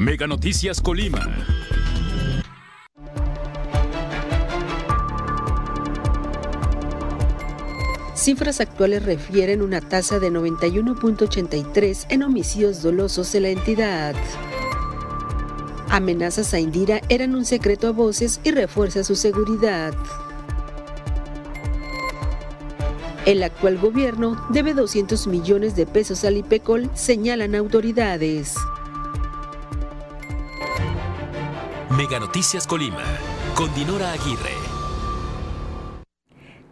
[0.00, 1.28] Mega Noticias Colima.
[8.14, 14.14] Cifras actuales refieren una tasa de 91.83 en homicidios dolosos de la entidad.
[15.90, 19.92] Amenazas a Indira eran un secreto a voces y refuerza su seguridad.
[23.26, 28.54] El actual gobierno debe 200 millones de pesos al IPECOL, señalan autoridades.
[32.00, 33.04] Mega Noticias Colima,
[33.54, 34.54] con Dinora Aguirre.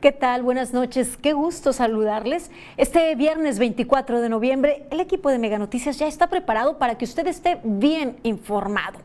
[0.00, 0.42] ¿Qué tal?
[0.42, 1.18] Buenas noches.
[1.18, 2.50] Qué gusto saludarles.
[2.78, 7.04] Este viernes 24 de noviembre, el equipo de Mega Noticias ya está preparado para que
[7.04, 9.00] usted esté bien informado.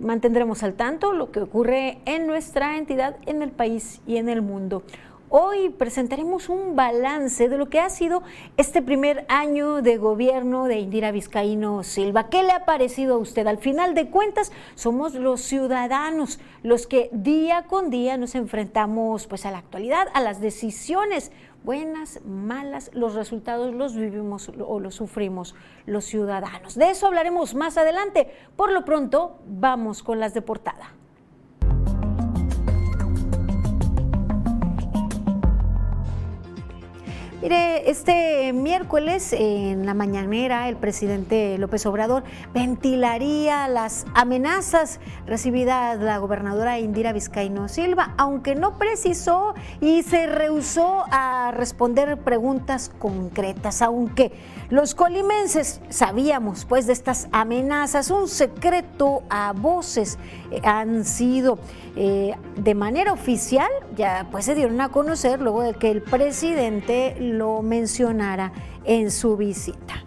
[0.00, 4.42] Mantendremos al tanto lo que ocurre en nuestra entidad, en el país y en el
[4.42, 4.84] mundo.
[5.30, 8.22] Hoy presentaremos un balance de lo que ha sido
[8.56, 12.30] este primer año de gobierno de Indira Vizcaíno Silva.
[12.30, 13.46] ¿Qué le ha parecido a usted?
[13.46, 19.44] Al final de cuentas, somos los ciudadanos los que día con día nos enfrentamos pues
[19.44, 21.30] a la actualidad, a las decisiones
[21.62, 26.74] buenas, malas, los resultados los vivimos o los sufrimos los ciudadanos.
[26.74, 28.30] De eso hablaremos más adelante.
[28.56, 30.97] Por lo pronto, vamos con las de portada.
[37.40, 46.18] Mire, este miércoles en la mañanera el presidente López Obrador ventilaría las amenazas recibidas la
[46.18, 54.32] gobernadora Indira Vizcaíno Silva, aunque no precisó y se rehusó a responder preguntas concretas, aunque
[54.68, 60.18] los colimenses sabíamos pues de estas amenazas, un secreto a voces
[60.50, 61.60] eh, han sido
[61.94, 67.16] eh, de manera oficial, ya pues se dieron a conocer luego de que el presidente
[67.28, 68.52] lo mencionara
[68.84, 70.02] en su visita.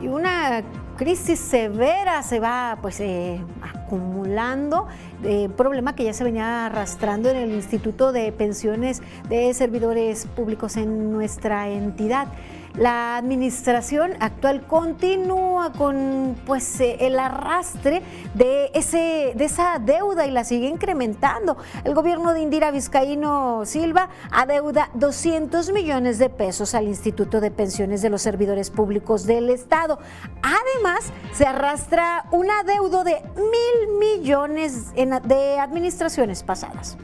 [0.00, 0.62] Y una
[0.96, 4.86] crisis severa se va pues eh, acumulando,
[5.22, 10.76] de problema que ya se venía arrastrando en el Instituto de Pensiones de Servidores Públicos
[10.76, 12.28] en nuestra entidad.
[12.76, 18.02] La administración actual continúa con pues eh, el arrastre
[18.34, 21.56] de ese de esa deuda y la sigue incrementando.
[21.84, 28.02] El gobierno de Indira Vizcaíno Silva adeuda 200 millones de pesos al Instituto de Pensiones
[28.02, 29.98] de los Servidores Públicos del Estado.
[30.42, 36.98] Además, se arrastra un adeudo de mil millones de administraciones pasadas.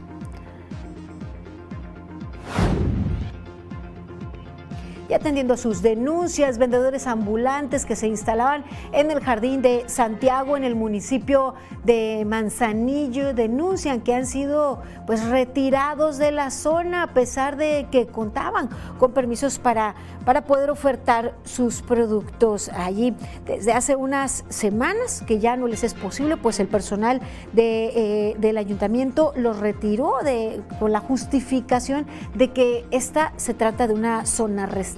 [5.09, 10.63] Y atendiendo sus denuncias, vendedores ambulantes que se instalaban en el jardín de Santiago, en
[10.63, 17.57] el municipio de Manzanillo, denuncian que han sido pues retirados de la zona a pesar
[17.57, 23.13] de que contaban con permisos para, para poder ofertar sus productos allí.
[23.45, 27.21] Desde hace unas semanas que ya no les es posible, pues el personal
[27.51, 27.85] de,
[28.29, 33.93] eh, del ayuntamiento los retiró de, con la justificación de que esta se trata de
[33.93, 34.92] una zona restringida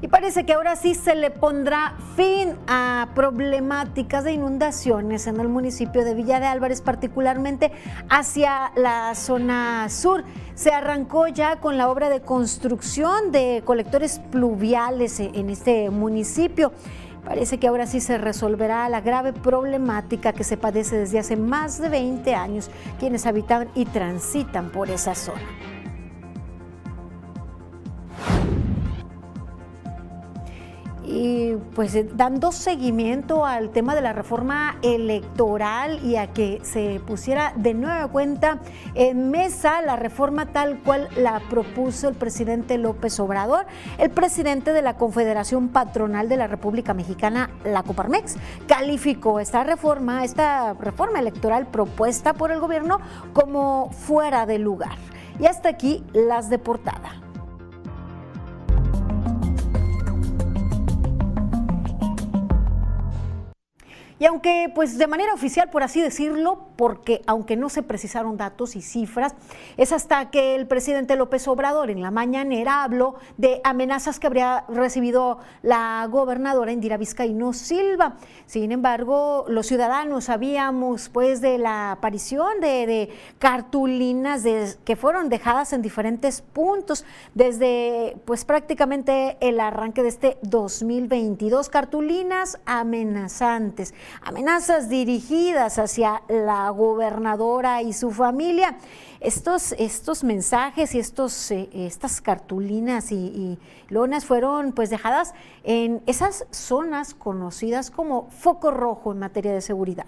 [0.00, 5.48] Y parece que ahora sí se le pondrá fin a problemáticas de inundaciones en el
[5.48, 7.72] municipio de Villa de Álvarez, particularmente
[8.08, 10.22] hacia la zona sur.
[10.54, 16.72] Se arrancó ya con la obra de construcción de colectores pluviales en este municipio.
[17.28, 21.78] Parece que ahora sí se resolverá la grave problemática que se padece desde hace más
[21.78, 25.42] de 20 años quienes habitan y transitan por esa zona.
[31.18, 37.00] Y pues eh, dando seguimiento al tema de la reforma electoral y a que se
[37.00, 38.60] pusiera de nueva cuenta
[38.94, 43.66] en mesa la reforma tal cual la propuso el presidente López Obrador,
[43.98, 48.36] el presidente de la Confederación Patronal de la República Mexicana, la Coparmex,
[48.68, 53.00] calificó esta reforma, esta reforma electoral propuesta por el gobierno
[53.32, 54.96] como fuera de lugar.
[55.40, 57.27] Y hasta aquí las de portada.
[64.20, 68.74] Y aunque, pues de manera oficial, por así decirlo, porque aunque no se precisaron datos
[68.74, 69.34] y cifras,
[69.76, 74.64] es hasta que el presidente López Obrador en la mañanera habló de amenazas que habría
[74.68, 78.16] recibido la gobernadora Indira Vizcaíno Silva.
[78.46, 84.42] Sin embargo, los ciudadanos sabíamos pues de la aparición de, cartulinas
[84.84, 87.04] que fueron dejadas en diferentes puntos
[87.34, 97.82] desde pues prácticamente el arranque de este 2022, cartulinas amenazantes amenazas dirigidas hacia la gobernadora
[97.82, 98.78] y su familia.
[99.20, 103.58] Estos, estos mensajes y estos, eh, estas cartulinas y, y,
[103.88, 105.34] lonas fueron pues dejadas
[105.64, 110.06] en esas zonas conocidas como foco rojo en materia de seguridad.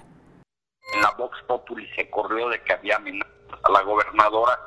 [0.94, 3.32] En la Vox Populi se corrió de que había amenazas
[3.62, 4.58] a la gobernadora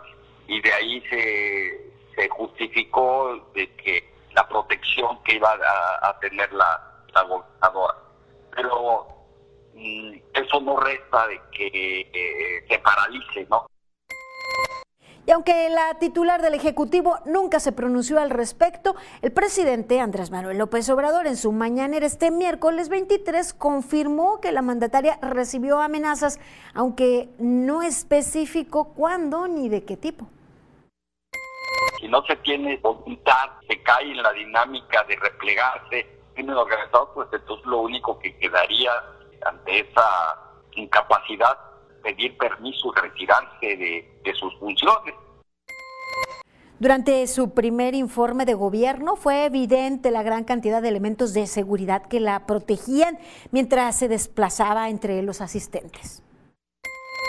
[0.48, 5.58] y de ahí se, se justificó de que la protección que iba
[6.02, 6.82] a, tener la,
[7.14, 7.96] la, gobernadora.
[8.56, 9.08] Pero
[9.76, 13.66] eso no resta de que eh, se paralice, ¿no?
[15.26, 20.58] Y aunque la titular del Ejecutivo nunca se pronunció al respecto, el presidente Andrés Manuel
[20.58, 26.42] López Obrador en su mañanera este miércoles 23 confirmó que la mandataria recibió amenazas,
[26.74, 30.28] aunque no especificó cuándo ni de qué tipo
[32.04, 37.30] si no se tiene voluntad, se cae en la dinámica de replegarse, crimen organizado, pues
[37.32, 38.92] entonces lo único que quedaría
[39.46, 40.40] ante esa
[40.76, 41.58] incapacidad,
[42.02, 45.16] pedir permiso y retirarse de, de sus funciones.
[46.80, 52.08] Durante su primer informe de gobierno fue evidente la gran cantidad de elementos de seguridad
[52.08, 53.20] que la protegían
[53.52, 56.24] mientras se desplazaba entre los asistentes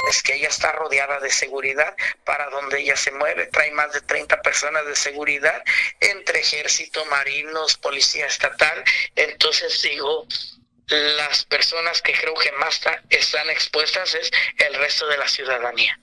[0.08, 1.94] es que ella está rodeada de seguridad
[2.24, 3.46] para donde ella se mueve.
[3.46, 5.62] Trae más de 30 personas de seguridad
[6.00, 8.84] entre ejército, marinos, policía estatal.
[9.14, 10.26] Entonces digo,
[10.88, 15.98] las personas que creo que más están expuestas es el resto de la ciudadanía.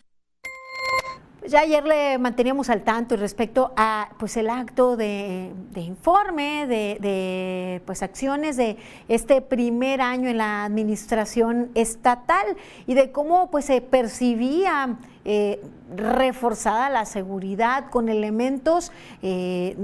[1.47, 7.81] Ya ayer le manteníamos al tanto respecto a pues el acto de, informe de, de,
[7.87, 12.45] pues acciones de este primer año en la administración estatal
[12.85, 15.61] y de cómo pues se percibía eh,
[15.95, 18.91] reforzada la seguridad con elementos
[19.21, 19.75] eh,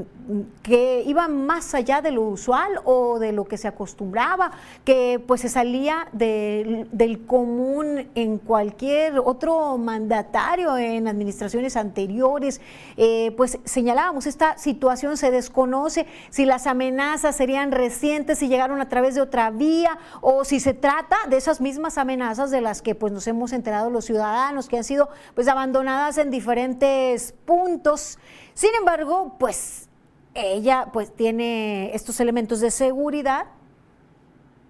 [0.64, 4.52] que iban más allá de lo usual o de lo que se acostumbraba,
[4.86, 12.62] que pues se salía del común en cualquier otro mandatario en administraciones anteriores.
[12.96, 18.90] Eh, pues señalábamos, esta situación se desconoce si las amenazas serían recientes, si llegaron a
[18.90, 22.96] través de otra vía o si se trata de esas mismas amenazas de las que
[22.96, 28.20] pues nos hemos enterado los ciudadanos que han sido pues abandonadas en diferentes puntos.
[28.54, 29.88] Sin embargo, pues
[30.34, 33.48] ella pues tiene estos elementos de seguridad,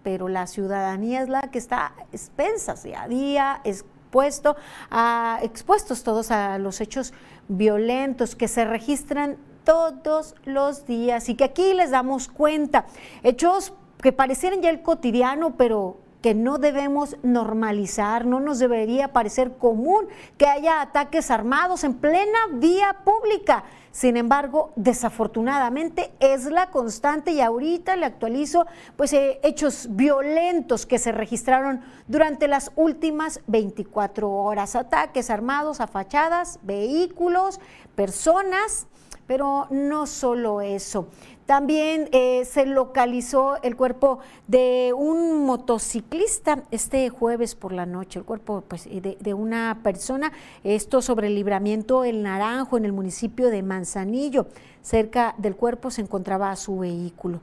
[0.03, 4.55] pero la ciudadanía es la que está expensa día a día, expuesto
[4.89, 7.13] a, expuestos todos a los hechos
[7.49, 12.85] violentos que se registran todos los días y que aquí les damos cuenta.
[13.23, 19.57] Hechos que parecieran ya el cotidiano, pero que no debemos normalizar, no nos debería parecer
[19.57, 23.63] común que haya ataques armados en plena vía pública.
[23.91, 30.99] Sin embargo, desafortunadamente es la constante y ahorita le actualizo pues eh, hechos violentos que
[30.99, 37.59] se registraron durante las últimas 24 horas, ataques armados a fachadas, vehículos,
[37.95, 38.87] personas,
[39.25, 41.07] pero no solo eso.
[41.47, 48.25] También eh, se localizó el cuerpo de un motociclista este jueves por la noche, el
[48.25, 50.33] cuerpo pues, de, una persona,
[50.65, 54.47] esto sobre el libramiento El Naranjo en el municipio de Manzanillo.
[54.87, 57.41] Cerca del cuerpo se encontraba su vehículo.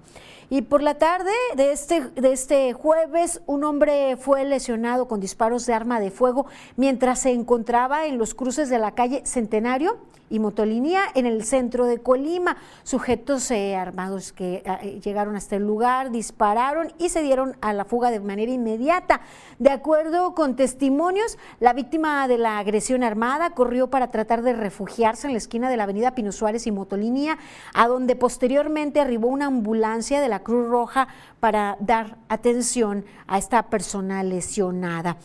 [0.48, 5.66] Y por la tarde de este, de este jueves, un hombre fue lesionado con disparos
[5.66, 9.98] de arma de fuego mientras se encontraba en los cruces de la calle Centenario
[10.30, 12.56] y Motolinía en el centro de Colima.
[12.82, 17.84] Sujetos eh, armados que eh, llegaron hasta el lugar, dispararon y se dieron a la
[17.84, 19.20] fuga de manera inmediata.
[19.58, 25.26] De acuerdo con testimonios, la víctima de la agresión armada corrió para tratar de refugiarse
[25.26, 27.33] en la esquina de la avenida Pino Suárez y Motolinía,
[27.72, 31.08] a donde posteriormente arribó una ambulancia de la Cruz Roja
[31.40, 35.16] para dar atención a esta persona lesionada.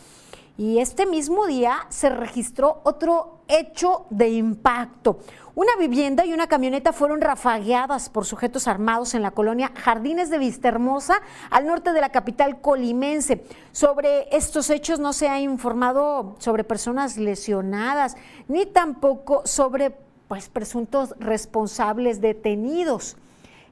[0.59, 5.19] Y este mismo día se registró otro hecho de impacto.
[5.55, 10.37] Una vivienda y una camioneta fueron rafagueadas por sujetos armados en la colonia Jardines de
[10.37, 13.45] Vistahermosa, al norte de la capital colimense.
[13.71, 18.17] Sobre estos hechos no se ha informado sobre personas lesionadas,
[18.49, 19.95] ni tampoco sobre
[20.29, 23.17] pues, presuntos responsables detenidos.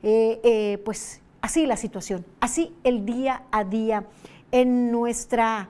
[0.04, 4.06] Eh, eh, pues así la situación, así el día a día
[4.52, 5.70] en nuestra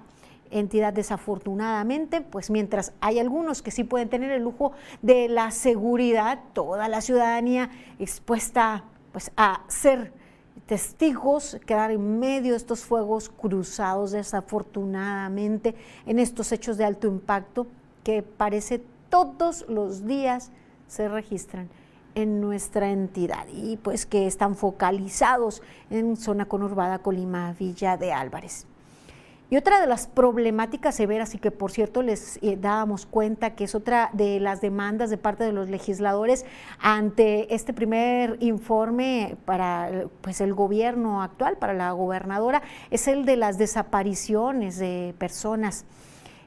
[0.52, 6.40] entidad desafortunadamente, pues mientras hay algunos que sí pueden tener el lujo de la seguridad,
[6.54, 10.12] toda la ciudadanía expuesta pues a ser
[10.66, 15.76] testigos, quedar en medio de estos fuegos cruzados desafortunadamente
[16.06, 17.68] en estos hechos de alto impacto
[18.04, 20.52] que parece todos los días
[20.88, 21.70] se registran
[22.16, 28.66] en nuestra entidad y pues que están focalizados en zona conurbada Colima Villa de Álvarez.
[29.50, 33.64] Y otra de las problemáticas severas y que por cierto les eh, dábamos cuenta que
[33.64, 36.46] es otra de las demandas de parte de los legisladores
[36.80, 43.38] ante este primer informe para pues el gobierno actual, para la gobernadora, es el de
[43.38, 45.86] las desapariciones de personas.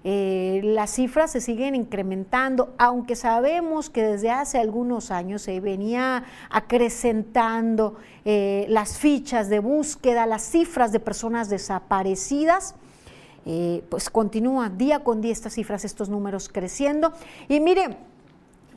[0.02, 6.24] Eh, las cifras se siguen incrementando, aunque sabemos que desde hace algunos años se venía
[6.48, 12.74] acrecentando eh, las fichas de búsqueda, las cifras de personas desaparecidas.
[13.46, 17.12] Eh, pues continúa día con día estas cifras, estos números creciendo.
[17.48, 17.96] Y mire,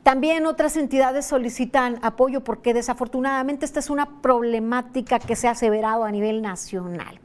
[0.03, 6.03] también otras entidades solicitan apoyo porque desafortunadamente esta es una problemática que se ha aseverado
[6.03, 7.19] a nivel nacional.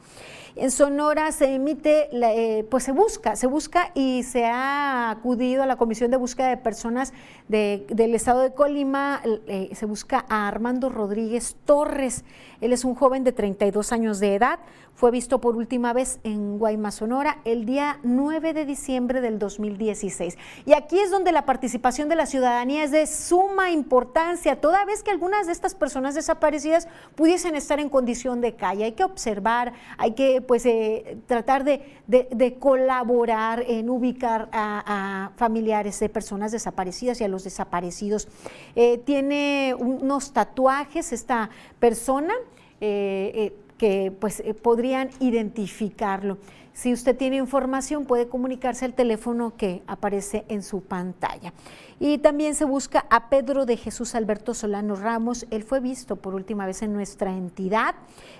[0.60, 5.66] En Sonora se emite, eh, pues se busca, se busca y se ha acudido a
[5.66, 7.12] la Comisión de Búsqueda de Personas
[7.46, 12.24] del Estado de Colima, eh, se busca a Armando Rodríguez Torres.
[12.60, 14.58] Él es un joven de 32 años de edad,
[14.98, 20.36] fue visto por última vez en Guaymas, Sonora, el día 9 de diciembre del 2016.
[20.66, 25.04] Y aquí es donde la participación de la ciudadanía es de suma importancia, toda vez
[25.04, 28.86] que algunas de estas personas desaparecidas pudiesen estar en condición de calle.
[28.86, 36.08] Hay que observar, hay que pues eh, tratar de, colaborar en ubicar a, familiares de
[36.08, 38.26] personas desaparecidas y a los desaparecidos.
[38.74, 42.34] Eh, tiene unos tatuajes esta persona.
[42.80, 46.36] Eh, que pues eh, podrían identificarlo.
[46.74, 51.52] Si usted tiene información, puede comunicarse al teléfono que aparece en su pantalla.
[51.98, 55.46] Y también se busca a Pedro de Jesús Alberto Solano Ramos.
[55.50, 57.96] Él fue visto por última vez en nuestra entidad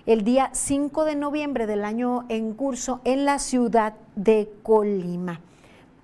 [0.07, 5.41] el día 5 de noviembre del año en curso en la ciudad de Colima.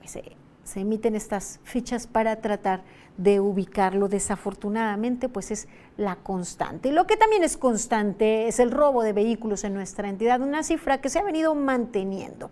[0.00, 2.82] Pues, eh, se emiten estas fichas para tratar
[3.16, 4.09] de ubicarlo.
[4.09, 6.88] Desafortunadamente, pues es la constante.
[6.88, 10.62] Y lo que también es constante es el robo de vehículos en nuestra entidad, una
[10.62, 12.50] cifra que se ha venido manteniendo.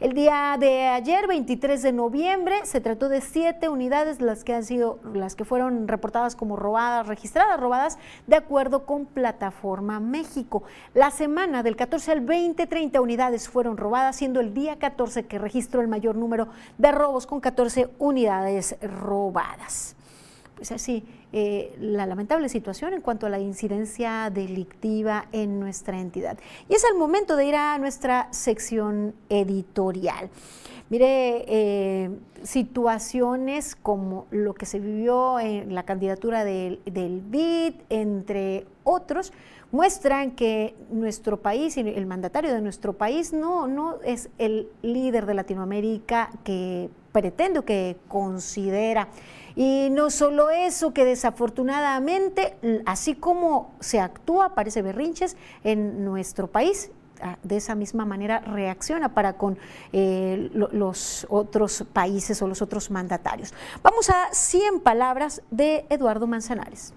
[0.00, 4.64] El día de ayer, 23 de noviembre, se trató de siete unidades las que han
[4.64, 10.62] sido, las que fueron reportadas como robadas, registradas robadas, de acuerdo con Plataforma México.
[10.92, 15.38] La semana del 14 al 20, 30 unidades fueron robadas, siendo el día 14 que
[15.38, 19.96] registró el mayor número de robos con 14 unidades robadas.
[20.62, 21.02] Pues así,
[21.32, 26.38] eh, la lamentable situación en cuanto a la incidencia delictiva en nuestra entidad.
[26.68, 30.30] Y es el momento de ir a nuestra sección editorial.
[30.88, 32.10] Mire, eh,
[32.44, 39.32] situaciones como lo que se vivió en la candidatura del, del BID, entre otros,
[39.72, 45.26] muestran que nuestro país y el mandatario de nuestro país no, no es el líder
[45.26, 49.08] de Latinoamérica que pretende que considera.
[49.56, 52.56] Y no solo eso, que desafortunadamente,
[52.86, 56.90] así como se actúa, parece berrinches en nuestro país,
[57.20, 59.58] ah, de esa misma manera reacciona para con
[59.92, 63.52] eh, los otros países o los otros mandatarios.
[63.82, 66.94] Vamos a 100 palabras de Eduardo Manzanares.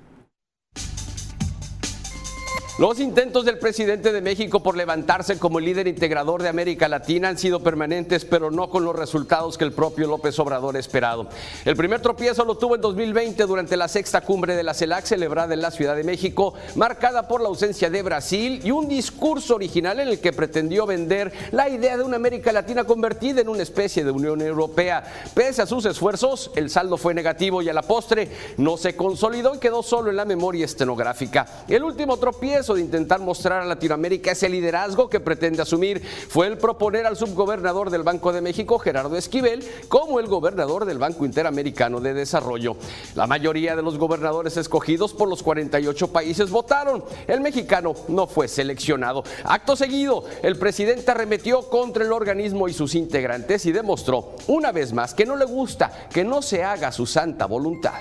[2.78, 7.38] Los intentos del presidente de México por levantarse como líder integrador de América Latina han
[7.38, 11.30] sido permanentes, pero no con los resultados que el propio López Obrador esperado.
[11.64, 15.54] El primer tropiezo lo tuvo en 2020 durante la sexta cumbre de la CELAC celebrada
[15.54, 20.02] en la Ciudad de México, marcada por la ausencia de Brasil y un discurso original
[20.02, 24.04] en el que pretendió vender la idea de una América Latina convertida en una especie
[24.04, 25.02] de Unión Europea.
[25.34, 29.56] Pese a sus esfuerzos, el saldo fue negativo y a la postre no se consolidó
[29.56, 31.64] y quedó solo en la memoria estenográfica.
[31.70, 36.58] El último tropiezo de intentar mostrar a Latinoamérica ese liderazgo que pretende asumir fue el
[36.58, 42.00] proponer al subgobernador del Banco de México, Gerardo Esquivel, como el gobernador del Banco Interamericano
[42.02, 42.76] de Desarrollo.
[43.16, 47.04] La mayoría de los gobernadores escogidos por los 48 países votaron.
[47.28, 49.24] El mexicano no fue seleccionado.
[49.44, 54.94] Acto seguido, el presidente arremetió contra el organismo y sus integrantes y demostró una vez
[54.94, 57.94] más que no le gusta que no se haga su santa voluntad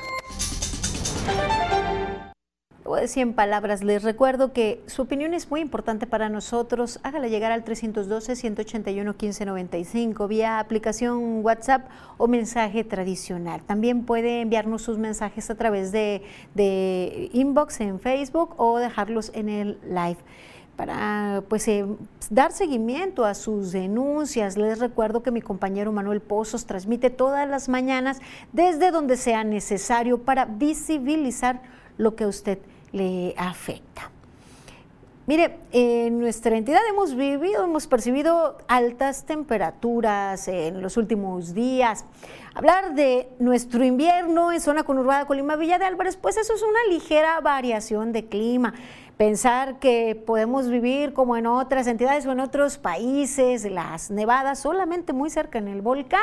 [2.85, 7.01] voy a decir en palabras, les recuerdo que su opinión es muy importante para nosotros.
[7.03, 11.89] Hágala llegar al 312-181-1595 vía aplicación WhatsApp
[12.19, 13.63] o mensaje tradicional.
[13.63, 16.21] También puede enviarnos sus mensajes a través de,
[17.33, 20.19] inbox en Facebook o dejarlos en el live
[20.77, 21.87] para pues eh,
[22.31, 24.59] dar seguimiento a sus denuncias.
[24.59, 28.21] Les recuerdo que mi compañero Manuel Pozos transmite todas las mañanas
[28.53, 31.63] desde donde sea necesario para visibilizar
[31.97, 32.59] lo que usted
[32.95, 34.11] le afecta.
[35.27, 42.05] Mire, en nuestra entidad hemos vivido, hemos percibido altas temperaturas en los últimos días.
[42.55, 46.79] Hablar de nuestro invierno en zona conurbada Colima Villa de Álvarez, pues eso es una
[46.91, 48.75] ligera variación de clima.
[49.17, 55.15] Pensar que podemos vivir como en otras entidades o en otros países, las nevadas solamente
[55.15, 56.21] muy cerca en el volcán.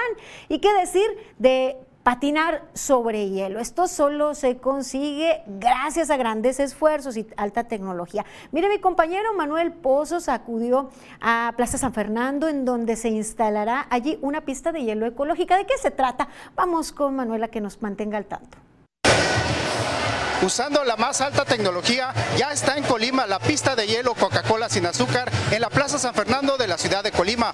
[0.48, 1.08] ¿Y qué decir
[1.40, 3.60] de patinar sobre hielo.
[3.60, 8.26] Esto solo se consigue gracias a grandes esfuerzos y alta tecnología.
[8.52, 10.90] Mire, mi compañero Manuel Pozos acudió
[11.22, 15.58] a Plaza San Fernando, en donde se instalará allí una pista de hielo ecológica.
[15.58, 16.30] ¿De qué se trata?
[16.56, 18.58] Vamos con Manuela que nos mantenga al tanto.
[20.44, 24.88] Usando la más alta tecnología, ya está en Colima la pista de hielo Coca-Cola sin
[24.88, 27.54] azúcar en la Plaza San Fernando de la ciudad de Colima.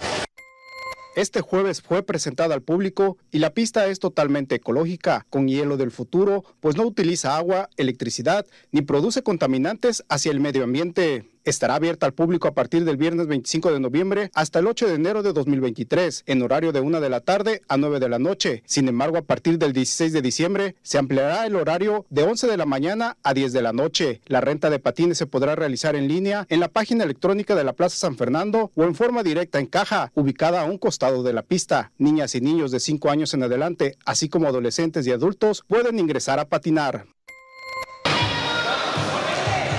[1.17, 5.89] Este jueves fue presentada al público y la pista es totalmente ecológica, con hielo del
[5.89, 11.25] futuro, pues no utiliza agua, electricidad ni produce contaminantes hacia el medio ambiente.
[11.47, 14.95] Estará abierta al público a partir del viernes 25 de noviembre hasta el 8 de
[14.95, 18.63] enero de 2023, en horario de 1 de la tarde a 9 de la noche.
[18.65, 22.57] Sin embargo, a partir del 16 de diciembre se ampliará el horario de 11 de
[22.57, 24.19] la mañana a 10 de la noche.
[24.25, 27.71] La renta de patines se podrá realizar en línea en la página electrónica de la
[27.71, 31.43] Plaza San Fernando o en forma directa en caja, ubicada a un costado de la
[31.43, 31.93] pista.
[31.97, 36.41] Niñas y niños de 5 años en adelante, así como adolescentes y adultos, pueden ingresar
[36.41, 37.05] a patinar.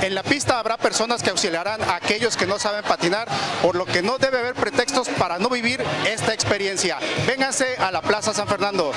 [0.01, 3.27] En la pista habrá personas que auxiliarán a aquellos que no saben patinar,
[3.63, 6.99] por lo que no debe haber pretextos para no vivir esta experiencia.
[7.27, 8.93] Vénganse a la Plaza San Fernando.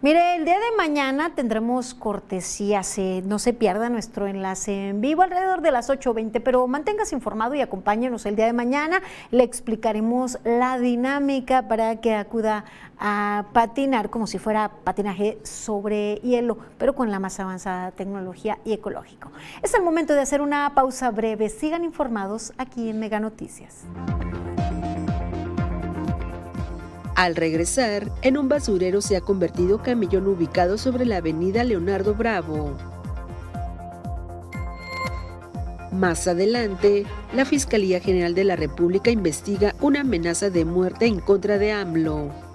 [0.00, 5.60] Mire, el día de mañana tendremos cortesías, no se pierda nuestro enlace en vivo alrededor
[5.60, 9.02] de las 8.20, pero manténgase informado y acompáñenos el día de mañana.
[9.32, 12.64] Le explicaremos la dinámica para que acuda
[13.00, 18.74] a patinar como si fuera patinaje sobre hielo, pero con la más avanzada tecnología y
[18.74, 19.32] ecológico.
[19.62, 21.48] Es el momento de hacer una pausa breve.
[21.48, 23.84] Sigan informados aquí en Mega Noticias.
[27.18, 32.78] Al regresar, en un basurero se ha convertido camellón ubicado sobre la avenida Leonardo Bravo.
[35.90, 41.58] Más adelante, la Fiscalía General de la República investiga una amenaza de muerte en contra
[41.58, 42.47] de AMLO.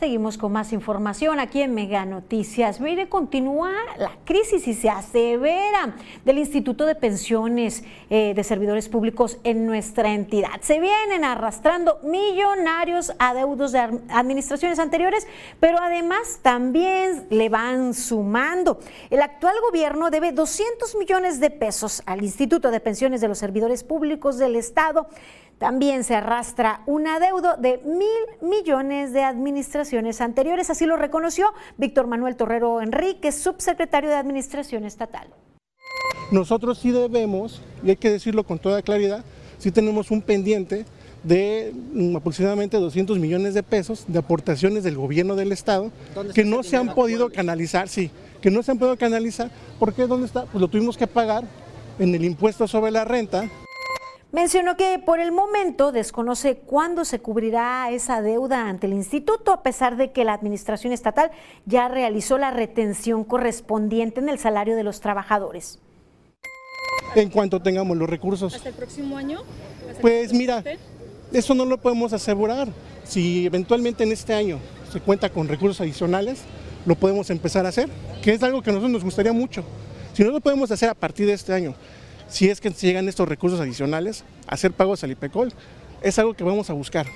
[0.00, 2.80] Seguimos con más información aquí en Mega Noticias.
[2.80, 9.36] Mire, continúa la crisis y se asevera del Instituto de Pensiones eh, de Servidores Públicos
[9.44, 10.58] en nuestra entidad.
[10.62, 15.28] Se vienen arrastrando millonarios adeudos de administraciones anteriores,
[15.60, 18.80] pero además también le van sumando.
[19.10, 23.84] El actual gobierno debe 200 millones de pesos al Instituto de Pensiones de los Servidores
[23.84, 25.08] Públicos del Estado.
[25.60, 28.08] También se arrastra un adeudo de mil
[28.40, 35.28] millones de administraciones anteriores, así lo reconoció Víctor Manuel Torrero Enrique, subsecretario de Administración Estatal.
[36.32, 39.22] Nosotros sí debemos, y hay que decirlo con toda claridad,
[39.58, 40.86] sí tenemos un pendiente
[41.24, 45.92] de mm, aproximadamente 200 millones de pesos de aportaciones del gobierno del Estado
[46.34, 49.50] que no se han podido canalizar, sí, que no se han podido canalizar.
[49.78, 50.06] ¿Por qué?
[50.06, 50.46] ¿Dónde está?
[50.46, 51.44] Pues lo tuvimos que pagar
[51.98, 53.50] en el impuesto sobre la renta,
[54.32, 59.64] Mencionó que por el momento desconoce cuándo se cubrirá esa deuda ante el instituto, a
[59.64, 61.32] pesar de que la administración estatal
[61.66, 65.80] ya realizó la retención correspondiente en el salario de los trabajadores.
[67.16, 68.54] En cuanto tengamos los recursos.
[68.54, 69.40] ¿Hasta el próximo año?
[70.00, 70.62] Pues mira,
[71.32, 72.68] eso no lo podemos asegurar.
[73.02, 74.60] Si eventualmente en este año
[74.92, 76.42] se cuenta con recursos adicionales,
[76.86, 77.88] lo podemos empezar a hacer,
[78.22, 79.64] que es algo que a nosotros nos gustaría mucho.
[80.12, 81.74] Si no lo podemos hacer a partir de este año,
[82.30, 85.52] si es que llegan estos recursos adicionales, hacer pagos al IPECOL.
[86.02, 87.06] Es algo que vamos a buscar.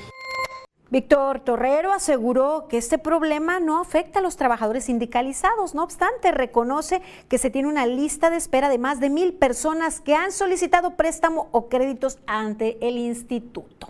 [0.91, 5.75] Víctor Torrero aseguró que este problema no afecta a los trabajadores sindicalizados.
[5.75, 10.01] No obstante, reconoce que se tiene una lista de espera de más de mil personas
[10.01, 13.89] que han solicitado préstamo o créditos ante el instituto.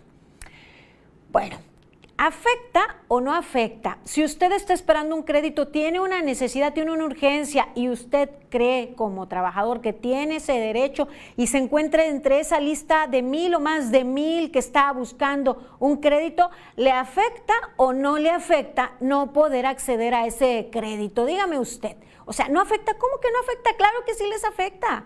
[1.30, 1.58] Bueno,
[2.16, 3.98] ¿Afecta o no afecta?
[4.04, 8.94] Si usted está esperando un crédito, tiene una necesidad, tiene una urgencia y usted cree
[8.94, 13.60] como trabajador que tiene ese derecho y se encuentra entre esa lista de mil o
[13.60, 19.32] más de mil que está buscando un crédito, ¿le afecta o no le afecta no
[19.32, 21.26] poder acceder a ese crédito?
[21.26, 21.96] Dígame usted.
[22.26, 22.94] O sea, ¿no afecta?
[22.96, 23.76] ¿Cómo que no afecta?
[23.76, 25.04] Claro que sí les afecta.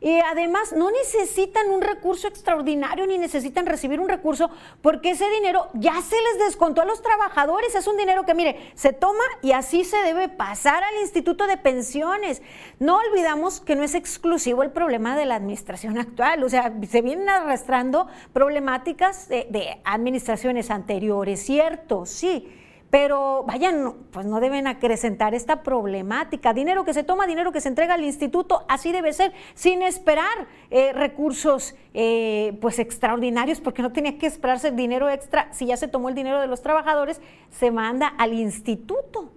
[0.00, 4.50] Y además no necesitan un recurso extraordinario ni necesitan recibir un recurso
[4.82, 7.74] porque ese dinero ya se les descontó a los trabajadores.
[7.74, 11.56] Es un dinero que, mire, se toma y así se debe pasar al Instituto de
[11.56, 12.42] Pensiones.
[12.78, 16.44] No olvidamos que no es exclusivo el problema de la administración actual.
[16.44, 22.48] O sea, se vienen arrastrando problemáticas de, de administraciones anteriores, cierto, sí
[22.90, 26.54] pero vayan, pues no deben acrecentar esta problemática.
[26.54, 30.46] Dinero que se toma, dinero que se entrega al instituto, así debe ser, sin esperar
[30.70, 35.52] eh, recursos eh, pues extraordinarios, porque no tenía que esperarse dinero extra.
[35.52, 37.20] Si ya se tomó el dinero de los trabajadores,
[37.50, 39.32] se manda al instituto.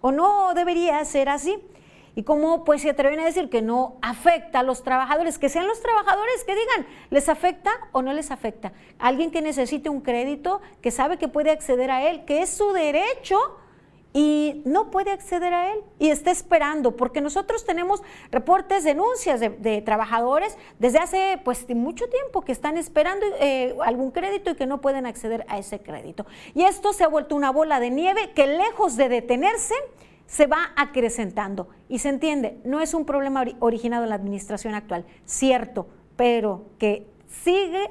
[0.00, 1.58] ¿O no debería ser así?
[2.14, 5.66] Y cómo pues se atreven a decir que no afecta a los trabajadores, que sean
[5.66, 8.72] los trabajadores que digan, ¿les afecta o no les afecta?
[8.98, 12.72] Alguien que necesite un crédito, que sabe que puede acceder a él, que es su
[12.72, 13.38] derecho
[14.16, 18.00] y no puede acceder a él y está esperando, porque nosotros tenemos
[18.30, 24.52] reportes, denuncias de, trabajadores desde hace pues mucho tiempo que están esperando eh, algún crédito
[24.52, 26.26] y que no pueden acceder a ese crédito.
[26.54, 29.74] Y esto se ha vuelto una bola de nieve que lejos de detenerse,
[30.26, 31.68] se va acrecentando.
[31.88, 37.06] Y se entiende, no es un problema originado en la administración actual, cierto, pero que
[37.28, 37.90] sigue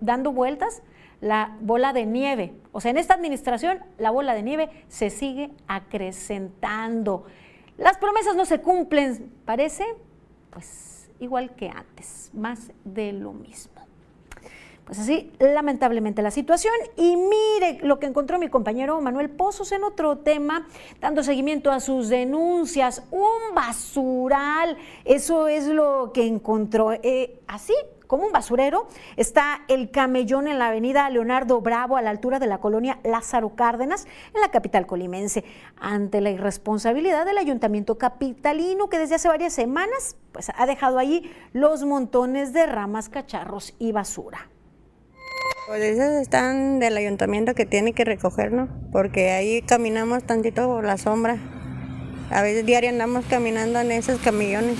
[0.00, 0.82] dando vueltas
[1.20, 2.54] la bola de nieve.
[2.72, 7.26] O sea, en esta administración la bola de nieve se sigue acrecentando.
[7.78, 9.84] Las promesas no se cumplen, parece,
[10.50, 13.71] pues igual que antes, más de lo mismo.
[14.92, 16.74] Pues así, lamentablemente la situación.
[16.98, 20.66] Y mire lo que encontró mi compañero Manuel Pozos en otro tema,
[21.00, 23.02] dando seguimiento a sus denuncias.
[23.10, 24.76] Un basural,
[25.06, 26.92] eso es lo que encontró.
[26.92, 27.72] Eh, así,
[28.06, 32.48] como un basurero, está el camellón en la avenida Leonardo Bravo a la altura de
[32.48, 35.42] la colonia Lázaro Cárdenas en la capital colimense,
[35.80, 41.32] ante la irresponsabilidad del ayuntamiento capitalino que desde hace varias semanas pues, ha dejado allí
[41.54, 44.51] los montones de ramas, cacharros y basura.
[45.64, 50.98] Pues esos están del ayuntamiento que tiene que recogernos, porque ahí caminamos tantito por la
[50.98, 51.36] sombra.
[52.30, 54.76] A veces diario andamos caminando en esos camiones.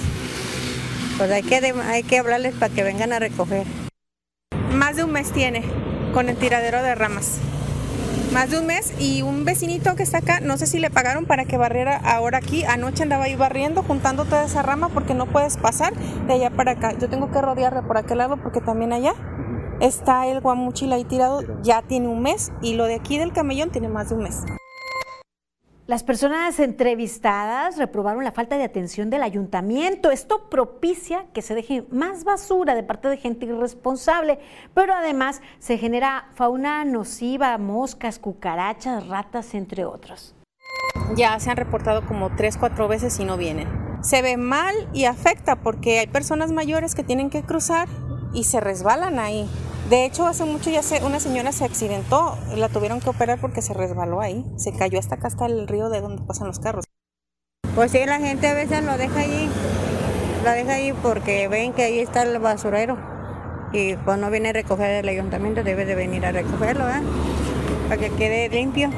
[1.18, 3.64] Pues hay que, hay que hablarles para que vengan a recoger.
[4.74, 5.62] Más de un mes tiene
[6.12, 7.38] con el tiradero de ramas.
[8.32, 11.26] Más de un mes y un vecinito que está acá, no sé si le pagaron
[11.26, 12.64] para que barriera ahora aquí.
[12.64, 16.72] Anoche andaba ahí barriendo, juntando toda esa rama porque no puedes pasar de allá para
[16.72, 16.92] acá.
[16.98, 19.14] Yo tengo que rodear de por aquel lado porque también allá
[19.82, 23.70] Está el guamuchil ahí tirado, ya tiene un mes y lo de aquí del camellón
[23.70, 24.44] tiene más de un mes.
[25.88, 30.12] Las personas entrevistadas reprobaron la falta de atención del ayuntamiento.
[30.12, 34.38] Esto propicia que se deje más basura de parte de gente irresponsable,
[34.72, 40.36] pero además se genera fauna nociva, moscas, cucarachas, ratas, entre otros.
[41.16, 43.66] Ya se han reportado como tres, cuatro veces y no vienen.
[44.00, 47.88] Se ve mal y afecta porque hay personas mayores que tienen que cruzar
[48.32, 49.48] y se resbalan ahí.
[49.88, 53.62] De hecho, hace mucho ya se, una señora se accidentó, la tuvieron que operar porque
[53.62, 56.84] se resbaló ahí, se cayó hasta acá hasta el río de donde pasan los carros.
[57.74, 59.48] Pues sí, la gente a veces lo deja allí,
[60.44, 62.96] lo deja ahí porque ven que ahí está el basurero
[63.72, 67.02] y cuando viene a recoger el ayuntamiento debe de venir a recogerlo, ¿eh?
[67.88, 68.90] para que quede limpio.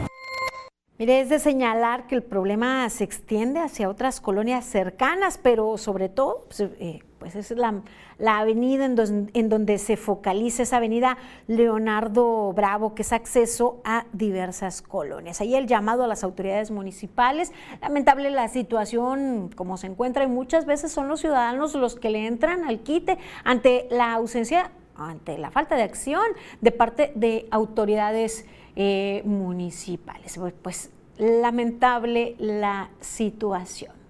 [0.96, 6.08] Mire, es de señalar que el problema se extiende hacia otras colonias cercanas, pero sobre
[6.08, 7.82] todo, pues, eh, pues es la,
[8.24, 15.40] avenida en, donde se focaliza esa avenida Leonardo Bravo, que es acceso a diversas colonias.
[15.40, 17.52] Ahí el llamado a las autoridades municipales.
[17.82, 22.24] Lamentable la situación como se encuentra y muchas veces son los ciudadanos los que le
[22.24, 26.22] entran al quite ante la ausencia, ante la falta de acción
[26.60, 30.38] de parte de autoridades eh, municipales.
[30.62, 34.03] Pues lamentable la situación.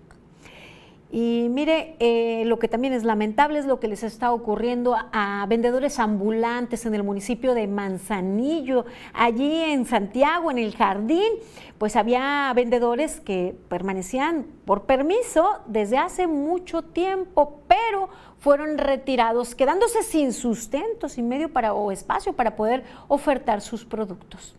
[1.11, 5.47] Y mire, eh, lo que también es lamentable es lo que les está ocurriendo a,
[5.49, 11.33] vendedores ambulantes en el municipio de Manzanillo, allí en Santiago, en el jardín,
[11.79, 18.09] pues había vendedores que permanecían por permiso desde hace mucho tiempo, pero
[18.41, 24.57] fueron retirados, quedándose sin sustento, sin medio para, o espacio para poder ofertar sus productos.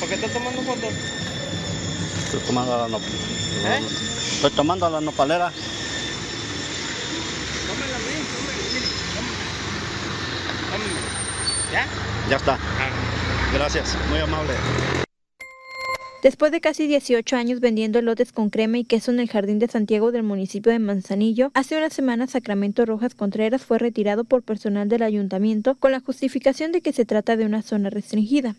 [0.00, 1.25] ¿Por qué estás tomando fotos?
[2.26, 3.78] Estoy tomando la nopalera.
[3.78, 3.82] ¿Eh?
[4.34, 5.52] Estoy tomando la nopalera.
[7.68, 8.66] Tómela bien, tómela.
[11.72, 11.86] ¿Ya?
[12.28, 12.54] Ya está.
[12.54, 12.90] Ah.
[13.54, 14.54] Gracias, muy amable.
[16.24, 19.68] Después de casi 18 años vendiendo lotes con crema y queso en el Jardín de
[19.68, 24.88] Santiago del municipio de Manzanillo, hace una semana Sacramento Rojas Contreras fue retirado por personal
[24.88, 28.56] del ayuntamiento con la justificación de que se trata de una zona restringida.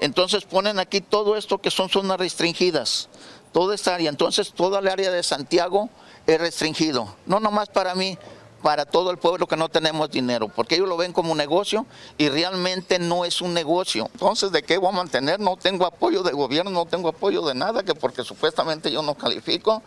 [0.00, 3.08] Entonces ponen aquí todo esto que son zonas restringidas,
[3.52, 4.10] toda esta área.
[4.10, 5.88] Entonces toda el área de Santiago
[6.26, 8.18] es restringido, no nomás para mí,
[8.64, 11.84] para todo el pueblo que no tenemos dinero, porque ellos lo ven como un negocio
[12.16, 14.08] y realmente no es un negocio.
[14.10, 15.38] Entonces, ¿de qué voy a mantener?
[15.38, 19.16] No tengo apoyo de gobierno, no tengo apoyo de nada, que porque supuestamente yo no
[19.16, 19.82] califico.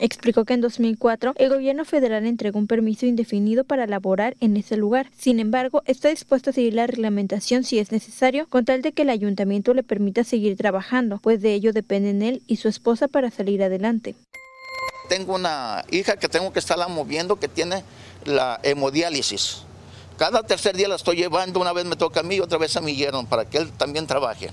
[0.00, 4.76] Explicó que en 2004 el gobierno federal entregó un permiso indefinido para laborar en ese
[4.76, 5.10] lugar.
[5.16, 9.02] Sin embargo, está dispuesto a seguir la reglamentación si es necesario, con tal de que
[9.02, 13.30] el ayuntamiento le permita seguir trabajando, pues de ello dependen él y su esposa para
[13.30, 14.14] salir adelante.
[15.08, 17.82] Tengo una hija que tengo que estarla moviendo que tiene
[18.24, 19.62] la hemodiálisis.
[20.16, 22.76] Cada tercer día la estoy llevando, una vez me toca a mí y otra vez
[22.76, 24.50] a mi yerno para que él también trabaje.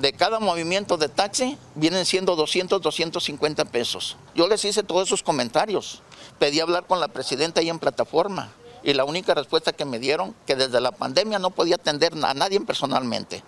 [0.00, 4.16] De cada movimiento de taxi vienen siendo 200, 250 pesos.
[4.34, 6.00] Yo les hice todos esos comentarios.
[6.38, 8.50] Pedí hablar con la presidenta ahí en plataforma
[8.82, 12.32] y la única respuesta que me dieron que desde la pandemia no podía atender a
[12.32, 13.44] nadie personalmente.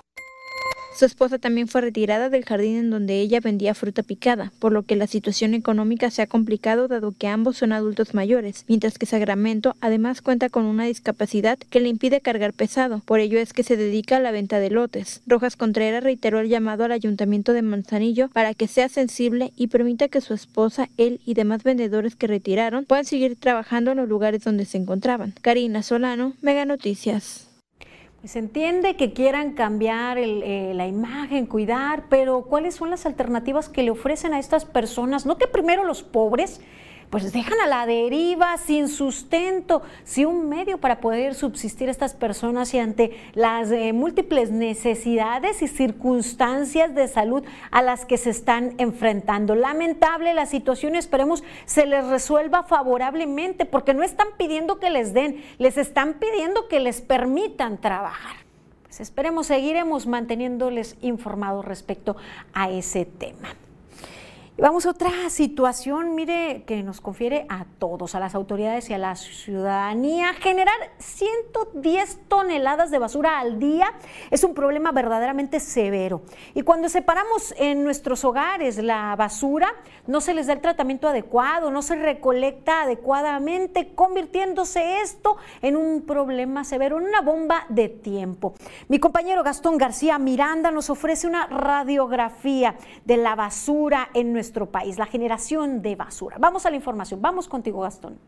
[0.95, 4.83] Su esposa también fue retirada del jardín en donde ella vendía fruta picada, por lo
[4.83, 9.07] que la situación económica se ha complicado dado que ambos son adultos mayores, mientras que
[9.07, 13.63] Sacramento además cuenta con una discapacidad que le impide cargar pesado, por ello es que
[13.63, 15.23] se dedica a la venta de lotes.
[15.27, 20.09] Rojas Contreras reiteró el llamado al ayuntamiento de Manzanillo para que sea sensible y permita
[20.09, 24.45] que su esposa, él y demás vendedores que retiraron puedan seguir trabajando en los lugares
[24.45, 25.35] donde se encontraban.
[25.41, 27.52] Karina Solano, Mega Noticias.
[28.25, 33.83] Se entiende que quieran cambiar eh, la imagen, cuidar, pero ¿cuáles son las alternativas que
[33.83, 35.27] le ofrecen a estas personas?
[35.27, 36.61] No que primero los pobres
[37.13, 42.73] pues dejan a la deriva, sin sustento, sin un medio para poder subsistir estas personas
[42.73, 48.73] y ante las eh, múltiples necesidades y circunstancias de salud a las que se están
[48.79, 49.55] enfrentando.
[49.55, 55.45] Lamentable la situación, esperemos se les resuelva favorablemente, porque no están pidiendo que les den,
[55.59, 58.37] les están pidiendo que les permitan trabajar.
[58.85, 62.17] Pues esperemos, seguiremos manteniéndoles informados respecto
[62.55, 63.55] a ese tema.
[64.59, 68.99] Vamos a otra situación, mire, que nos confiere a todos, a las autoridades y a
[68.99, 70.35] la ciudadanía.
[70.35, 73.95] Generar 110 toneladas de basura al día
[74.31, 76.21] es un problema verdaderamente severo.
[76.53, 79.75] Y cuando separamos en nuestros hogares la basura,
[80.07, 86.03] no se les da el tratamiento adecuado, no se recolecta adecuadamente, convirtiéndose esto en un
[86.03, 88.53] problema severo, en una bomba de tiempo.
[88.89, 94.67] Mi compañero Gastón García Miranda nos ofrece una radiografía de la basura en nuestro nuestro
[94.67, 96.35] país, la generación de basura.
[96.41, 97.23] Vamos a la información.
[97.23, 98.19] Vamos contigo, Gastón.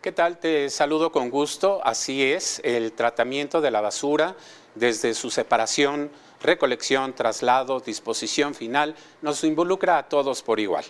[0.00, 0.38] ¿Qué tal?
[0.38, 1.80] Te saludo con gusto.
[1.82, 4.36] Así es, el tratamiento de la basura
[4.76, 10.84] desde su separación, recolección, traslado, disposición final, nos involucra a todos por igual.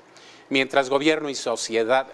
[0.50, 2.08] Mientras gobierno y sociedad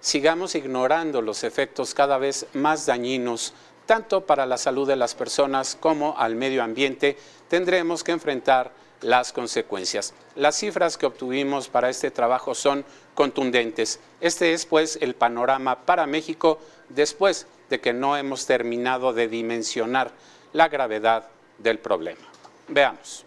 [0.00, 3.54] sigamos ignorando los efectos cada vez más dañinos,
[3.86, 7.16] tanto para la salud de las personas como al medio ambiente,
[7.48, 10.14] tendremos que enfrentar las consecuencias.
[10.34, 14.00] Las cifras que obtuvimos para este trabajo son contundentes.
[14.20, 20.10] Este es pues el panorama para México después de que no hemos terminado de dimensionar
[20.52, 22.26] la gravedad del problema.
[22.68, 23.24] Veamos.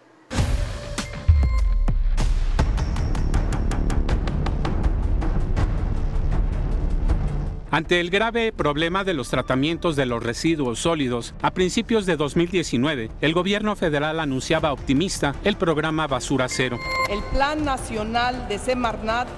[7.78, 13.08] Ante el grave problema de los tratamientos de los residuos sólidos, a principios de 2019,
[13.20, 16.76] el gobierno federal anunciaba optimista el programa Basura Cero.
[17.08, 19.28] El Plan Nacional de Semarnat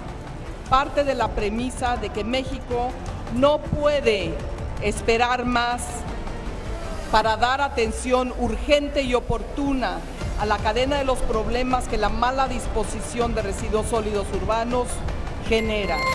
[0.71, 2.93] parte de la premisa de que México
[3.37, 4.33] no puede
[4.81, 5.83] esperar más
[7.13, 9.99] para dar atención urgente y oportuna
[10.41, 14.87] a la cadena de los problemas que la mala disposición de residuos sólidos urbanos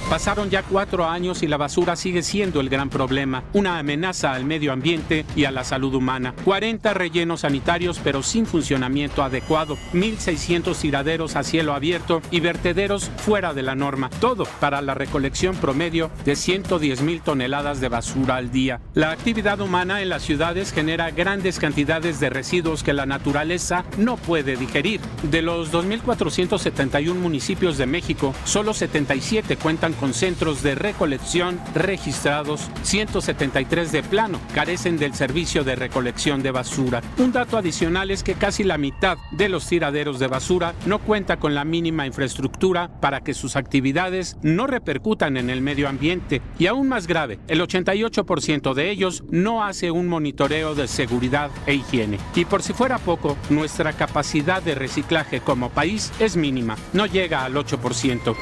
[0.09, 4.45] Pasaron ya cuatro años y la basura sigue siendo el gran problema, una amenaza al
[4.45, 6.33] medio ambiente y a la salud humana.
[6.45, 13.53] 40 rellenos sanitarios pero sin funcionamiento adecuado, 1.600 tiraderos a cielo abierto y vertederos fuera
[13.53, 14.09] de la norma.
[14.21, 18.79] Todo para la recolección promedio de 110 mil toneladas de basura al día.
[18.93, 24.15] La actividad humana en las ciudades genera grandes cantidades de residuos que la naturaleza no
[24.15, 25.01] puede digerir.
[25.23, 29.24] De los 2.471 municipios de México, solo 75
[29.59, 36.51] cuentan con centros de recolección registrados, 173 de plano carecen del servicio de recolección de
[36.51, 37.01] basura.
[37.17, 41.37] Un dato adicional es que casi la mitad de los tiraderos de basura no cuenta
[41.37, 46.43] con la mínima infraestructura para que sus actividades no repercutan en el medio ambiente.
[46.59, 51.73] Y aún más grave, el 88% de ellos no hace un monitoreo de seguridad e
[51.73, 52.19] higiene.
[52.35, 57.43] Y por si fuera poco, nuestra capacidad de reciclaje como país es mínima, no llega
[57.43, 58.35] al 8%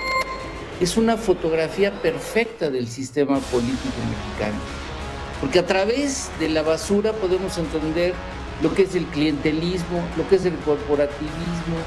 [0.84, 4.60] es una fotografía perfecta del sistema político mexicano.
[5.40, 8.14] Porque a través de la basura podemos entender
[8.62, 11.78] lo que es el clientelismo, lo que es el corporativismo,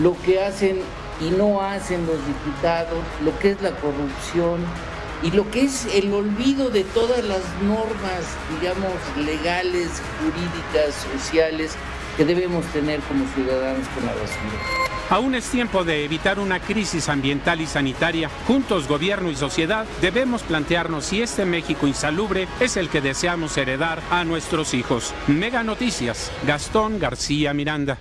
[0.00, 0.78] lo que hacen
[1.20, 4.64] y no hacen los diputados, lo que es la corrupción,
[5.24, 8.22] y lo que es el olvido de todas las normas,
[8.60, 11.72] digamos, legales, jurídicas, sociales
[12.18, 14.88] que debemos tener como ciudadanos con la basura.
[15.08, 18.28] Aún es tiempo de evitar una crisis ambiental y sanitaria.
[18.46, 24.02] Juntos, gobierno y sociedad, debemos plantearnos si este México insalubre es el que deseamos heredar
[24.10, 25.14] a nuestros hijos.
[25.28, 27.98] Mega Noticias, Gastón García Miranda.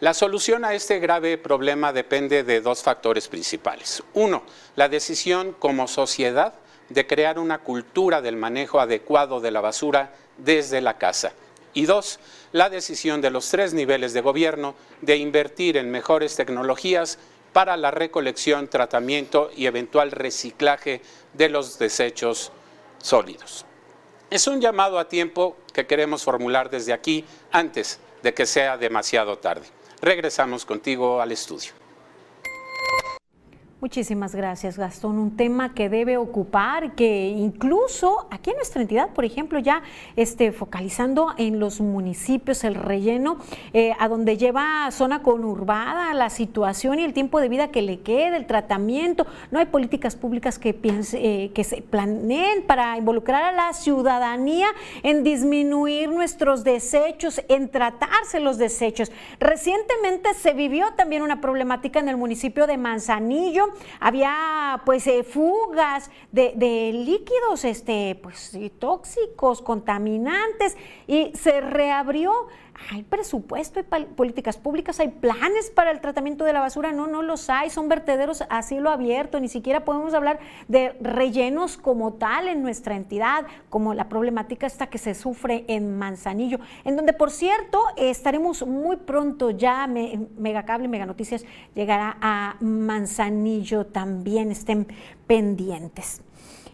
[0.00, 4.02] La solución a este grave problema depende de dos factores principales.
[4.14, 4.42] Uno,
[4.74, 6.54] la decisión como sociedad
[6.88, 11.32] de crear una cultura del manejo adecuado de la basura desde la casa.
[11.74, 12.20] Y dos,
[12.52, 17.18] la decisión de los tres niveles de gobierno de invertir en mejores tecnologías
[17.52, 22.52] para la recolección, tratamiento y eventual reciclaje de los desechos
[22.98, 23.64] sólidos.
[24.30, 29.38] Es un llamado a tiempo que queremos formular desde aquí antes de que sea demasiado
[29.38, 29.66] tarde.
[30.00, 31.81] Regresamos contigo al estudio.
[33.82, 35.18] Muchísimas gracias, Gastón.
[35.18, 39.82] Un tema que debe ocupar, que incluso aquí en nuestra entidad, por ejemplo, ya
[40.14, 43.38] este, focalizando en los municipios, el relleno,
[43.72, 47.98] eh, a donde lleva zona conurbada, la situación y el tiempo de vida que le
[47.98, 49.26] queda, el tratamiento.
[49.50, 54.68] No hay políticas públicas que, piense, eh, que se planeen para involucrar a la ciudadanía
[55.02, 59.10] en disminuir nuestros desechos, en tratarse los desechos.
[59.40, 66.10] Recientemente se vivió también una problemática en el municipio de Manzanillo había pues eh, fugas
[66.30, 72.32] de, líquidos este, pues, tóxicos, contaminantes y se reabrió
[72.90, 77.22] hay presupuesto, hay políticas públicas, hay planes para el tratamiento de la basura, no, no
[77.22, 82.48] los hay, son vertederos a cielo abierto, ni siquiera podemos hablar de rellenos como tal
[82.48, 87.30] en nuestra entidad, como la problemática esta que se sufre en Manzanillo, en donde por
[87.30, 94.86] cierto estaremos muy pronto ya, Megacable, Mega Noticias llegará a Manzanillo también, estén
[95.26, 96.22] pendientes.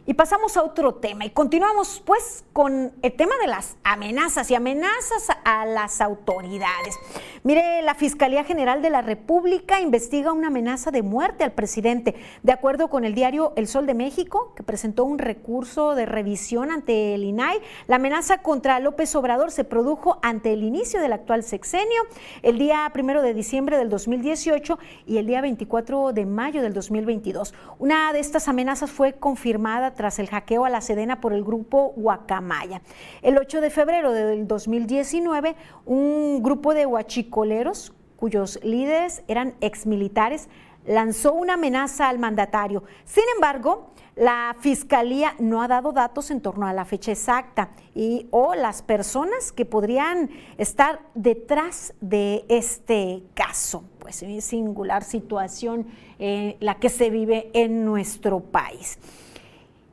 [0.09, 4.55] Y pasamos a otro tema y continuamos pues con el tema de las amenazas y
[4.55, 6.99] amenazas a las autoridades.
[7.43, 12.15] Mire, la Fiscalía General de la República investiga una amenaza de muerte al presidente.
[12.43, 16.71] De acuerdo con el diario El Sol de México, que presentó un recurso de revisión
[16.71, 21.43] ante el INAI, la amenaza contra López Obrador se produjo ante el inicio del actual
[21.43, 22.01] sexenio,
[22.43, 27.53] el día primero de diciembre del 2018 y el día 24 de mayo del 2022.
[27.79, 31.93] Una de estas amenazas fue confirmada tras el hackeo a la Sedena por el grupo
[31.97, 32.81] Guacamaya.
[33.21, 35.57] El 8 de febrero del 2019,
[35.87, 40.49] un grupo de huachicoleros, cuyos líderes eran exmilitares,
[40.87, 42.85] lanzó una amenaza al mandatario.
[43.05, 48.29] Sin embargo, la Fiscalía no ha dado datos en torno a la fecha exacta y
[48.31, 53.83] o las personas que podrían estar detrás de este caso.
[53.99, 55.89] Pues es singular situación
[56.21, 58.99] eh, la que se vive en nuestro país.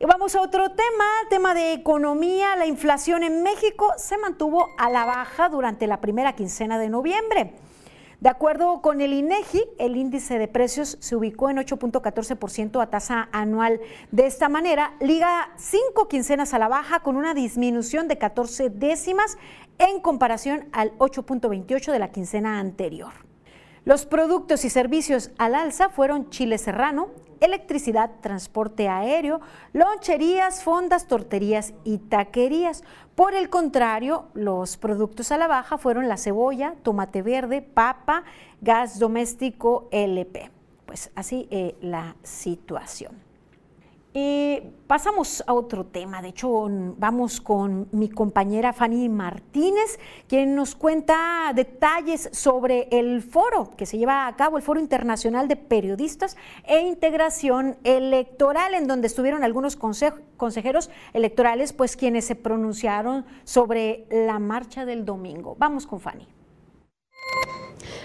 [0.01, 2.58] Vamos a otro tema, tema de economía.
[2.58, 7.53] La inflación en México se mantuvo a la baja durante la primera quincena de noviembre.
[8.19, 13.29] De acuerdo con el INEGI, el índice de precios se ubicó en 8.14% a tasa
[13.31, 13.79] anual.
[14.12, 19.38] De esta manera, liga cinco quincenas a la baja con una disminución de 14 décimas
[19.77, 23.13] en comparación al 8.28 de la quincena anterior.
[23.85, 29.41] Los productos y servicios al alza fueron chile serrano, electricidad, transporte aéreo,
[29.73, 32.83] loncherías, fondas, torterías y taquerías.
[33.13, 38.23] Por el contrario, los productos a la baja fueron la cebolla, tomate verde, papa,
[38.59, 40.49] gas doméstico, LP.
[40.87, 43.24] Pues así eh, la situación.
[44.17, 46.21] Y pasamos a otro tema.
[46.21, 49.99] De hecho, vamos con mi compañera Fanny Martínez,
[50.30, 55.49] quien nos cuenta detalles sobre el foro que se lleva a cabo, el Foro Internacional
[55.49, 63.25] de Periodistas e Integración Electoral, en donde estuvieron algunos consejeros electorales, pues quienes se pronunciaron
[63.43, 65.58] sobre la marcha del domingo.
[65.60, 66.25] Vamos con Fanny.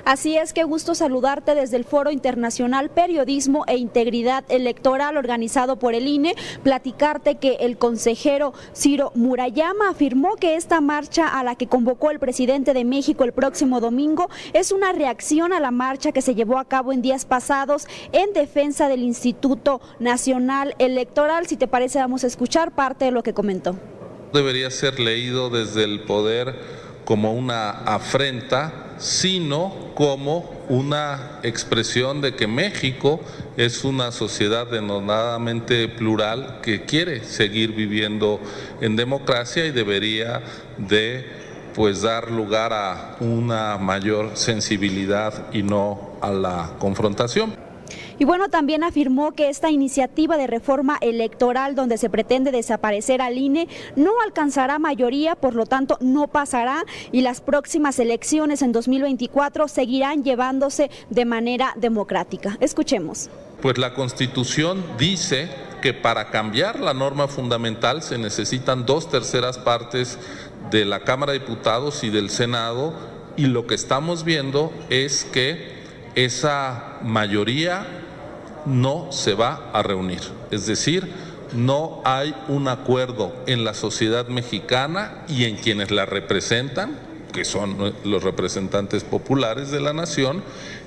[0.04, 5.94] Así es que gusto saludarte desde el Foro Internacional Periodismo e Integridad Electoral organizado por
[5.94, 11.66] el INE, platicarte que el consejero Ciro Murayama afirmó que esta marcha a la que
[11.66, 16.22] convocó el presidente de México el próximo domingo es una reacción a la marcha que
[16.22, 21.46] se llevó a cabo en días pasados en defensa del Instituto Nacional Electoral.
[21.46, 23.76] Si te parece, vamos a escuchar parte de lo que comentó.
[24.32, 26.54] Debería ser leído desde el poder
[27.10, 33.20] como una afrenta sino como una expresión de que México
[33.56, 38.38] es una sociedad denodadamente plural que quiere seguir viviendo
[38.80, 40.40] en democracia y debería
[40.78, 41.26] de
[41.74, 47.69] pues dar lugar a una mayor sensibilidad y no a la confrontación.
[48.20, 53.38] Y bueno, también afirmó que esta iniciativa de reforma electoral donde se pretende desaparecer al
[53.38, 53.66] INE
[53.96, 60.22] no alcanzará mayoría, por lo tanto no pasará y las próximas elecciones en 2024 seguirán
[60.22, 62.58] llevándose de manera democrática.
[62.60, 63.30] Escuchemos.
[63.62, 65.48] Pues la Constitución dice
[65.80, 70.18] que para cambiar la norma fundamental se necesitan dos terceras partes
[70.70, 72.92] de la Cámara de Diputados y del Senado
[73.38, 75.80] y lo que estamos viendo es que
[76.16, 77.86] esa mayoría
[78.66, 80.20] no se va a reunir.
[80.50, 81.12] Es decir,
[81.52, 86.98] no hay un acuerdo en la sociedad mexicana y en quienes la representan,
[87.32, 90.42] que son los representantes populares de la nación,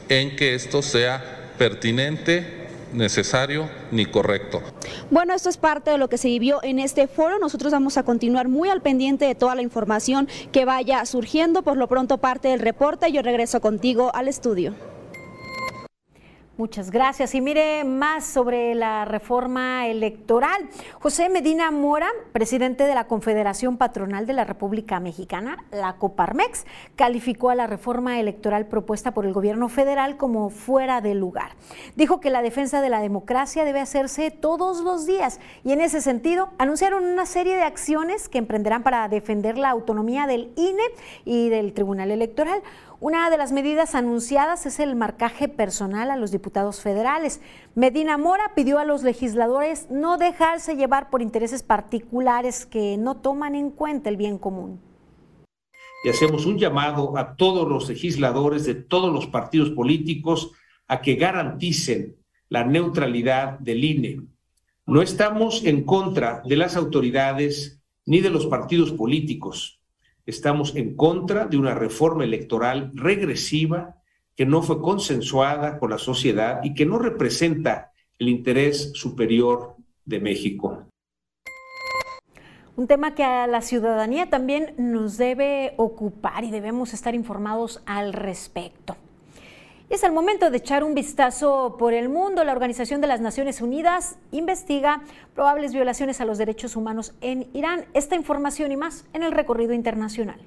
[0.10, 4.62] en que esto sea pertinente, necesario ni correcto.
[5.10, 7.40] Bueno, esto es parte de lo que se vivió en este foro.
[7.40, 11.64] Nosotros vamos a continuar muy al pendiente de toda la información que vaya surgiendo.
[11.64, 13.12] Por lo pronto parte del reporte.
[13.12, 14.93] Yo regreso contigo al estudio.
[16.56, 17.34] Muchas gracias.
[17.34, 20.70] Y mire más sobre la reforma electoral.
[21.00, 27.50] José Medina Mora, presidente de la Confederación Patronal de la República Mexicana, la Coparmex, calificó
[27.50, 31.56] a la reforma electoral propuesta por el gobierno federal como fuera de lugar.
[31.96, 36.02] Dijo que la defensa de la democracia debe hacerse todos los días y en ese
[36.02, 40.84] sentido anunciaron una serie de acciones que emprenderán para defender la autonomía del INE
[41.26, 42.62] y del Tribunal Electoral.
[43.06, 47.42] Una de las medidas anunciadas es el marcaje personal a los diputados federales.
[47.76, 53.56] Medina Mora pidió a los legisladores no dejarse llevar por intereses particulares que no toman
[53.56, 54.80] en cuenta el bien común.
[56.06, 60.52] Y hacemos un llamado a todos los legisladores de todos los partidos políticos
[60.88, 62.16] a que garanticen
[62.48, 64.22] la neutralidad del INE.
[64.86, 69.83] No estamos en contra de las autoridades ni de los partidos políticos
[70.26, 73.98] estamos en contra de una reforma electoral regresiva
[74.36, 80.20] que no fue consensuada con la sociedad y que no representa el interés superior de
[80.20, 80.88] México.
[82.76, 88.14] Un tema que a la ciudadanía también nos debe ocupar y debemos estar informados al
[88.14, 88.96] respecto.
[89.90, 92.44] Es el momento de echar un vistazo por el mundo.
[92.44, 95.02] La Organización de las Naciones Unidas investiga
[95.36, 97.86] probables violaciones a los derechos humanos en Irán.
[97.94, 100.40] Esta información y más en el recorrido internacional.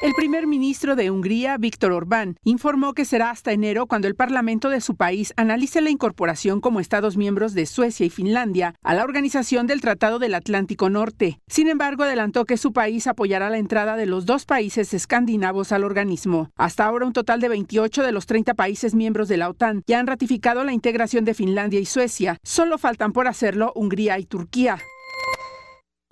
[0.00, 4.70] El primer ministro de Hungría, Víctor Orbán, informó que será hasta enero cuando el Parlamento
[4.70, 9.04] de su país analice la incorporación como Estados miembros de Suecia y Finlandia a la
[9.04, 11.38] Organización del Tratado del Atlántico Norte.
[11.48, 15.84] Sin embargo, adelantó que su país apoyará la entrada de los dos países escandinavos al
[15.84, 16.50] organismo.
[16.56, 19.98] Hasta ahora, un total de 28 de los 30 países miembros de la OTAN ya
[19.98, 22.38] han ratificado la integración de Finlandia y Suecia.
[22.42, 24.78] Solo faltan por hacerlo Hungría y Turquía.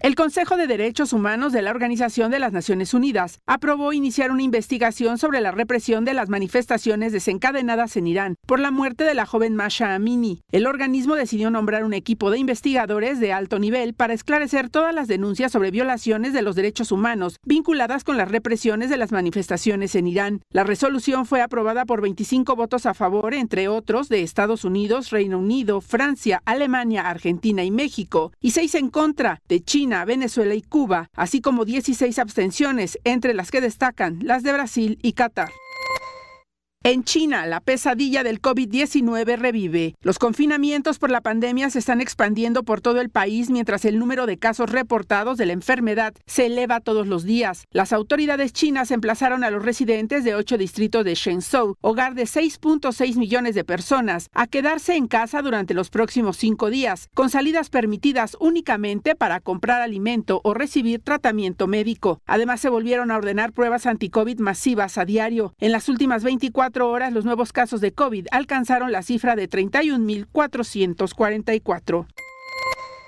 [0.00, 4.44] El Consejo de Derechos Humanos de la Organización de las Naciones Unidas aprobó iniciar una
[4.44, 9.26] investigación sobre la represión de las manifestaciones desencadenadas en Irán por la muerte de la
[9.26, 10.40] joven Masha Amini.
[10.52, 15.08] El organismo decidió nombrar un equipo de investigadores de alto nivel para esclarecer todas las
[15.08, 20.06] denuncias sobre violaciones de los derechos humanos vinculadas con las represiones de las manifestaciones en
[20.06, 20.42] Irán.
[20.50, 25.40] La resolución fue aprobada por 25 votos a favor, entre otros, de Estados Unidos, Reino
[25.40, 31.10] Unido, Francia, Alemania, Argentina y México, y seis en contra de China Venezuela y Cuba,
[31.14, 35.50] así como 16 abstenciones, entre las que destacan las de Brasil y Qatar.
[36.84, 39.96] En China, la pesadilla del COVID-19 revive.
[40.00, 44.26] Los confinamientos por la pandemia se están expandiendo por todo el país mientras el número
[44.26, 47.64] de casos reportados de la enfermedad se eleva todos los días.
[47.72, 53.16] Las autoridades chinas emplazaron a los residentes de ocho distritos de Shenzhou, hogar de 6.6
[53.16, 58.36] millones de personas, a quedarse en casa durante los próximos cinco días, con salidas permitidas
[58.38, 62.22] únicamente para comprar alimento o recibir tratamiento médico.
[62.24, 65.54] Además, se volvieron a ordenar pruebas anti-COVID masivas a diario.
[65.58, 66.22] En las últimas
[66.68, 72.06] 24 horas los nuevos casos de COVID alcanzaron la cifra de 31.444.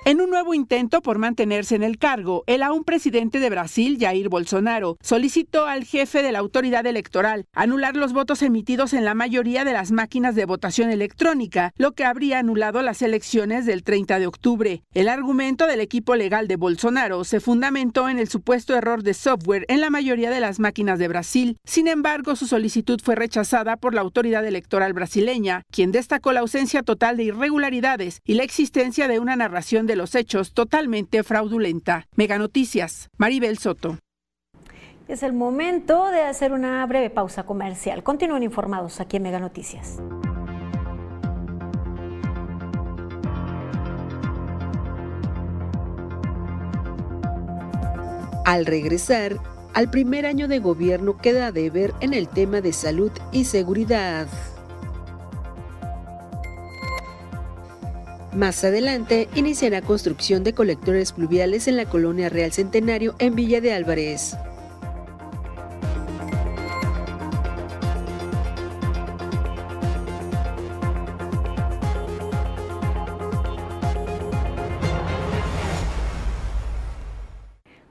[0.06, 4.30] En un nuevo intento por mantenerse en el cargo, el aún presidente de Brasil, Jair
[4.30, 9.62] Bolsonaro, solicitó al jefe de la autoridad electoral anular los votos emitidos en la mayoría
[9.66, 14.26] de las máquinas de votación electrónica, lo que habría anulado las elecciones del 30 de
[14.26, 14.82] octubre.
[14.94, 19.66] El argumento del equipo legal de Bolsonaro se fundamentó en el supuesto error de software
[19.68, 21.58] en la mayoría de las máquinas de Brasil.
[21.64, 26.82] Sin embargo, su solicitud fue rechazada por la autoridad electoral brasileña, quien destacó la ausencia
[26.82, 32.06] total de irregularidades y la existencia de una narración de los hechos totalmente fraudulenta.
[32.14, 33.98] Mega Noticias, Maribel Soto.
[35.08, 38.04] Es el momento de hacer una breve pausa comercial.
[38.04, 39.98] Continúen informados aquí en Mega Noticias.
[48.44, 49.38] Al regresar,
[49.74, 54.28] al primer año de gobierno queda de ver en el tema de salud y seguridad.
[58.34, 63.72] Más adelante iniciará construcción de colectores pluviales en la colonia Real Centenario en Villa de
[63.72, 64.36] Álvarez.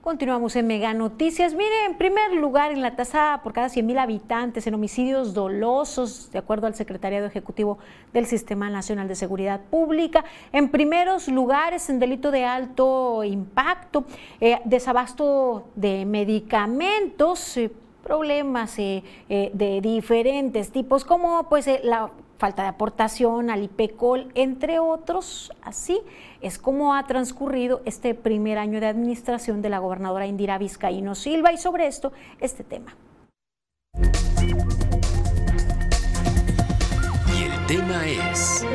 [0.09, 1.53] Continuamos en Mega Noticias.
[1.53, 6.39] Mire, en primer lugar, en la tasa por cada 100.000 habitantes en homicidios dolosos, de
[6.39, 7.77] acuerdo al Secretariado Ejecutivo
[8.11, 10.25] del Sistema Nacional de Seguridad Pública.
[10.51, 14.03] En primeros lugares, en delito de alto impacto,
[14.41, 17.57] eh, desabasto de medicamentos.
[17.57, 17.69] Eh,
[18.03, 22.09] problemas eh, de diferentes tipos, como pues la
[22.39, 25.51] falta de aportación al IPECOL, entre otros.
[25.61, 25.99] Así
[26.41, 31.51] es como ha transcurrido este primer año de administración de la gobernadora Indira Vizcaíno Silva
[31.51, 32.95] y sobre esto este tema.
[37.27, 38.65] Y el tema es...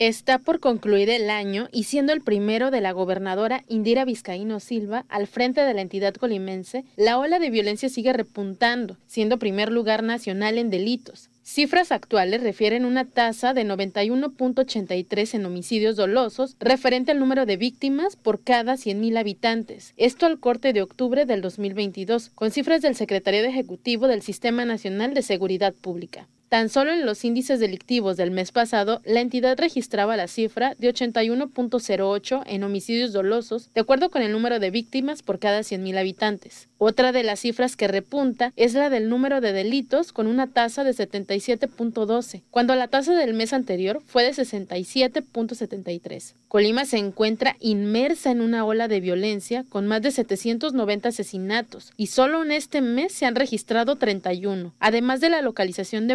[0.00, 5.04] Está por concluir el año y siendo el primero de la gobernadora Indira Vizcaíno Silva
[5.08, 10.02] al frente de la entidad colimense, la ola de violencia sigue repuntando, siendo primer lugar
[10.02, 11.30] nacional en delitos.
[11.44, 18.16] Cifras actuales refieren una tasa de 91.83 en homicidios dolosos, referente al número de víctimas
[18.16, 19.94] por cada 100.000 habitantes.
[19.96, 25.14] Esto al corte de octubre del 2022, con cifras del Secretariado Ejecutivo del Sistema Nacional
[25.14, 26.26] de Seguridad Pública.
[26.54, 30.94] Tan solo en los índices delictivos del mes pasado, la entidad registraba la cifra de
[30.94, 36.68] 81.08 en homicidios dolosos, de acuerdo con el número de víctimas por cada 100.000 habitantes.
[36.78, 40.84] Otra de las cifras que repunta es la del número de delitos con una tasa
[40.84, 46.34] de 77.12, cuando la tasa del mes anterior fue de 67.73.
[46.46, 52.06] Colima se encuentra inmersa en una ola de violencia con más de 790 asesinatos y
[52.06, 56.14] solo en este mes se han registrado 31, además de la localización de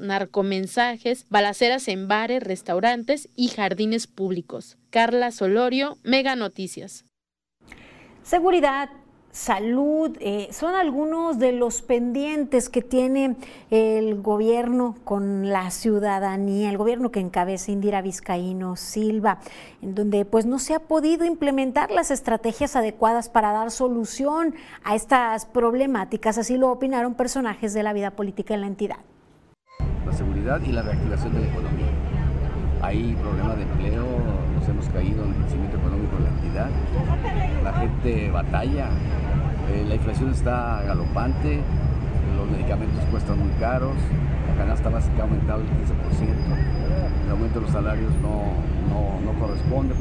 [0.00, 4.78] narcomensajes, balaceras en bares, restaurantes y jardines públicos.
[4.90, 7.04] Carla Solorio, Mega Noticias.
[8.22, 8.88] Seguridad
[9.34, 13.36] salud, eh, son algunos de los pendientes que tiene
[13.68, 19.40] el gobierno con la ciudadanía, el gobierno que encabeza Indira Vizcaíno Silva,
[19.82, 24.94] en donde pues no se ha podido implementar las estrategias adecuadas para dar solución a
[24.94, 28.98] estas problemáticas, así lo opinaron personajes de la vida política en la entidad.
[30.06, 31.86] La seguridad y la reactivación de la economía.
[32.82, 34.04] Hay problemas de empleo,
[34.54, 36.68] nos hemos caído en el crecimiento económico de la entidad,
[37.62, 38.88] la gente batalla,
[39.72, 41.60] eh, la inflación está galopante,
[42.36, 43.96] los medicamentos cuestan muy caros,
[44.48, 45.74] la canasta básica ha aumentado el 15%,
[47.24, 49.94] el aumento de los salarios no, corresponde.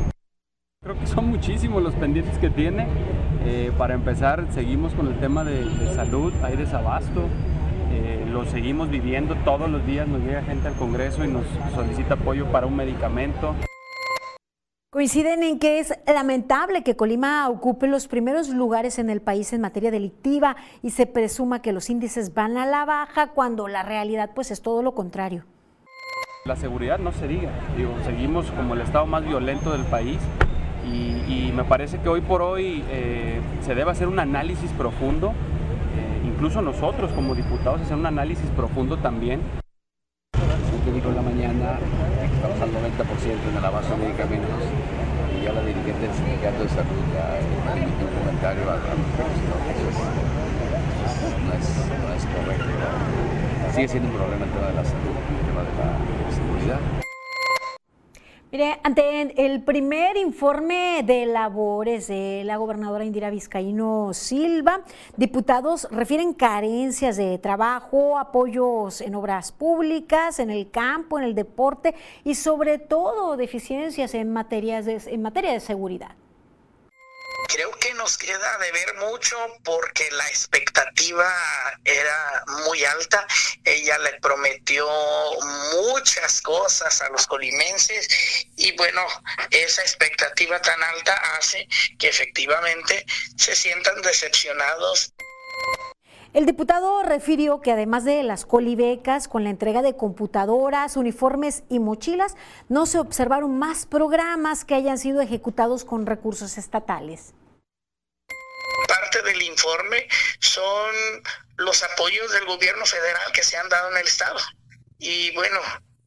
[0.84, 2.88] Creo que son muchísimos los pendientes que tiene.
[3.46, 7.28] Eh, para empezar, seguimos con el tema de, salud, hay desabasto.
[7.96, 12.16] Eh, lo seguimos viviendo todos los días, nos llega gente al Congreso y nos solicita
[12.16, 13.54] apoyo para un medicamento.
[14.92, 19.62] Coinciden en que es lamentable que Colima ocupe los primeros lugares en el país en
[19.62, 24.32] materia delictiva y se presuma que los índices van a la baja cuando la realidad
[24.34, 25.46] pues es todo lo contrario.
[26.46, 30.20] La seguridad no se diga, digo, seguimos como el estado más violento del país
[30.86, 35.34] y, me parece que hoy por hoy eh, se debe hacer un análisis profundo,
[36.44, 39.40] incluso nosotros como diputados hacer un análisis profundo también
[40.84, 41.80] que dijo en la mañana
[42.36, 44.60] estamos al 90% en el abasto de medicamentos
[45.40, 47.40] y ya la dirigente del sindicato de salud ya
[47.80, 49.56] emitió un comentario respecto.
[51.48, 51.64] no es,
[52.04, 52.66] no es correcto.
[53.74, 55.96] Sigue siendo un problema el tema de la salud, el tema de la
[56.36, 57.03] seguridad.
[58.54, 64.82] Mire, ante el primer informe de labores de la gobernadora Indira Vizcaíno Silva,
[65.18, 71.96] diputados refieren carencias de trabajo, apoyos en obras públicas, en el campo, en el deporte
[72.24, 76.12] y sobre todo deficiencias en, materias en materia de seguridad
[77.48, 81.32] creo que nos queda de ver mucho porque la expectativa
[81.84, 83.26] era muy alta.
[83.64, 84.88] Ella le prometió
[85.74, 88.08] muchas cosas a los colimenses
[88.56, 89.02] y bueno,
[89.52, 91.68] esa expectativa tan alta hace
[92.00, 93.06] que efectivamente
[93.38, 95.14] se sientan decepcionados.
[96.34, 101.80] El diputado refirió que además de las colibecas, con la entrega de computadoras, uniformes y
[101.80, 102.36] mochilas,
[102.70, 107.34] no se observaron más programas que hayan sido ejecutados con recursos estatales
[108.88, 110.08] parte del informe
[110.40, 110.96] son
[111.58, 114.40] los apoyos del gobierno federal que se han dado en el Estado.
[115.00, 115.60] Y bueno,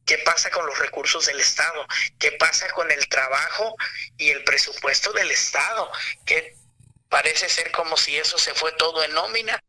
[0.05, 1.85] ¿Qué pasa con los recursos del Estado?
[2.17, 3.75] ¿Qué pasa con el trabajo
[4.17, 5.91] y el presupuesto del Estado?
[6.25, 6.55] Que
[7.09, 9.61] parece ser como si eso se fue todo en nómina.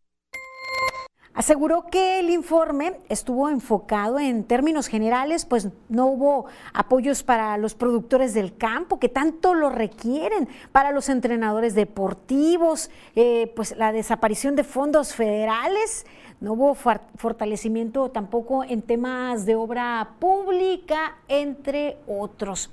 [1.35, 7.75] Aseguró que el informe estuvo enfocado en términos generales, pues no hubo apoyos para los
[7.75, 14.57] productores del campo que tanto lo requieren, para los entrenadores deportivos, eh, pues la desaparición
[14.57, 16.07] de fondos federales,
[16.41, 22.71] no hubo fortalecimiento tampoco en temas de obra pública, entre otros.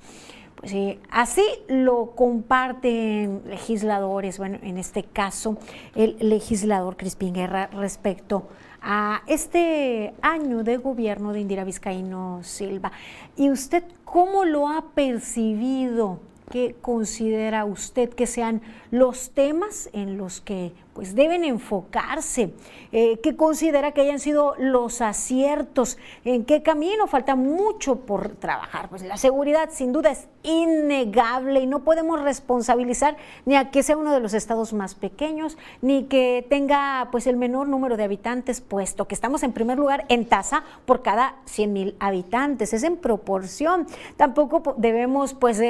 [0.56, 0.72] Pues
[1.10, 5.58] así lo comparten legisladores, bueno, en este caso
[5.94, 8.48] el legislador Crispín Guerra respecto
[8.80, 12.92] a este año de gobierno de Indira Vizcaíno Silva.
[13.36, 16.20] ¿Y usted cómo lo ha percibido?
[16.50, 22.54] ¿Qué considera usted que sean los temas en los que pues deben enfocarse,
[22.90, 28.88] eh, qué considera que hayan sido los aciertos, en qué camino falta mucho por trabajar.
[28.88, 33.98] Pues la seguridad sin duda es innegable y no podemos responsabilizar ni a que sea
[33.98, 38.62] uno de los estados más pequeños, ni que tenga pues el menor número de habitantes,
[38.62, 42.96] puesto que estamos en primer lugar en tasa por cada 100 mil habitantes, es en
[42.96, 43.86] proporción.
[44.16, 45.60] Tampoco debemos pues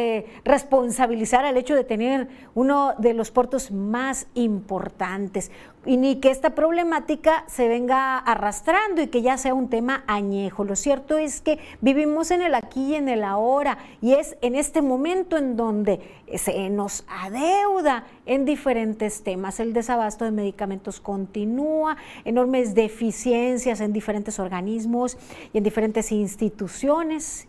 [0.45, 5.51] responsabilizar al hecho de tener uno de los puertos más importantes
[5.87, 10.65] y ni que esta problemática se venga arrastrando y que ya sea un tema añejo.
[10.65, 14.57] Lo cierto es que vivimos en el aquí y en el ahora y es en
[14.57, 16.01] este momento en donde
[16.37, 19.61] se nos adeuda en diferentes temas.
[19.61, 25.17] El desabasto de medicamentos continúa, enormes deficiencias en diferentes organismos
[25.53, 27.47] y en diferentes instituciones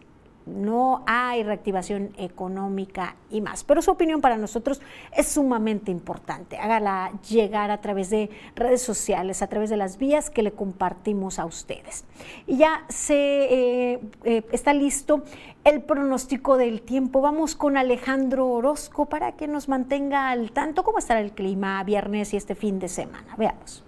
[0.47, 3.63] no hay reactivación económica y más.
[3.63, 4.81] Pero su opinión para nosotros
[5.15, 6.57] es sumamente importante.
[6.57, 11.39] Hágala llegar a través de redes sociales, a través de las vías que le compartimos
[11.39, 12.05] a ustedes.
[12.45, 15.23] Y ya se eh, eh, está listo
[15.63, 17.21] el pronóstico del tiempo.
[17.21, 22.33] Vamos con Alejandro Orozco para que nos mantenga al tanto cómo estará el clima viernes
[22.33, 23.35] y este fin de semana.
[23.37, 23.83] Veamos.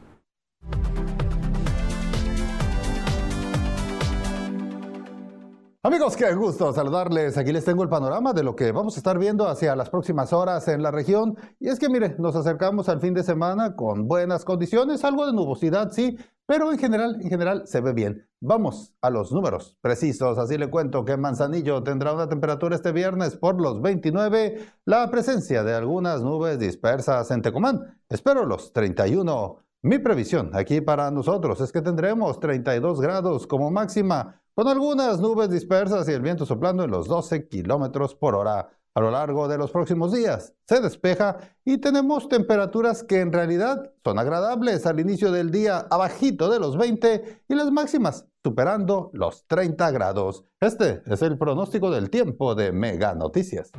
[5.82, 7.38] Amigos, qué gusto saludarles.
[7.38, 10.34] Aquí les tengo el panorama de lo que vamos a estar viendo hacia las próximas
[10.34, 11.38] horas en la región.
[11.58, 15.32] Y es que, mire, nos acercamos al fin de semana con buenas condiciones, algo de
[15.32, 18.28] nubosidad, sí, pero en general, en general se ve bien.
[18.42, 20.38] Vamos a los números precisos.
[20.38, 25.64] Así le cuento que Manzanillo tendrá una temperatura este viernes por los 29, la presencia
[25.64, 28.02] de algunas nubes dispersas en Tecomán.
[28.10, 29.64] Espero los 31.
[29.82, 35.50] Mi previsión aquí para nosotros es que tendremos 32 grados como máxima con algunas nubes
[35.50, 38.68] dispersas y el viento soplando en los 12 kilómetros por hora.
[38.94, 43.94] A lo largo de los próximos días se despeja y tenemos temperaturas que en realidad
[44.04, 49.48] son agradables al inicio del día abajito de los 20 y las máximas superando los
[49.48, 50.44] 30 grados.
[50.60, 53.72] Este es el pronóstico del tiempo de Mega Noticias.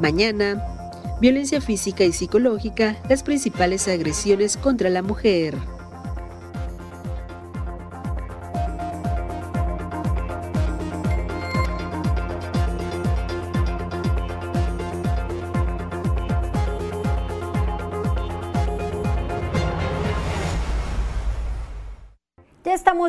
[0.00, 0.81] Mañana
[1.22, 5.54] violencia física y psicológica, las principales agresiones contra la mujer.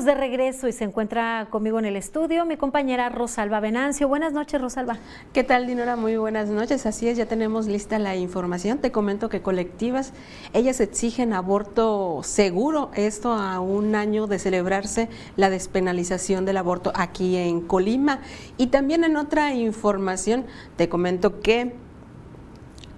[0.05, 4.07] De regreso y se encuentra conmigo en el estudio mi compañera Rosalba Venancio.
[4.07, 4.97] Buenas noches, Rosalba.
[5.33, 5.95] ¿Qué tal, Dinora?
[5.95, 6.85] Muy buenas noches.
[6.85, 8.79] Así es, ya tenemos lista la información.
[8.79, 10.13] Te comento que colectivas,
[10.53, 17.37] ellas exigen aborto seguro, esto a un año de celebrarse la despenalización del aborto aquí
[17.37, 18.19] en Colima.
[18.57, 20.45] Y también en otra información,
[20.75, 21.75] te comento que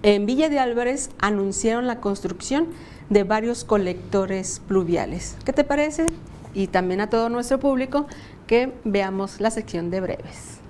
[0.02, 2.68] en Villa de Álvarez anunciaron la construcción
[3.10, 5.36] de varios colectores pluviales.
[5.44, 6.06] ¿Qué te parece?
[6.56, 8.06] Y también a todo nuestro público
[8.46, 10.60] que veamos la sección de breves.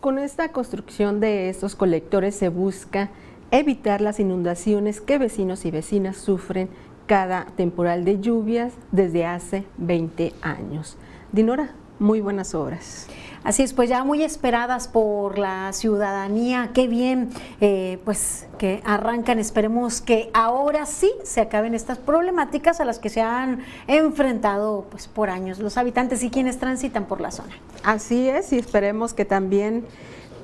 [0.02, 3.12] Con esta construcción de estos colectores se busca
[3.52, 6.70] evitar las inundaciones que vecinos y vecinas sufren
[7.06, 10.98] cada temporal de lluvias desde hace 20 años.
[11.32, 13.08] Dinora, muy buenas obras.
[13.44, 17.30] Así es, pues ya muy esperadas por la ciudadanía, qué bien,
[17.60, 23.10] eh, pues que arrancan, esperemos que ahora sí se acaben estas problemáticas a las que
[23.10, 27.56] se han enfrentado pues por años los habitantes y quienes transitan por la zona.
[27.84, 29.86] Así es, y esperemos que también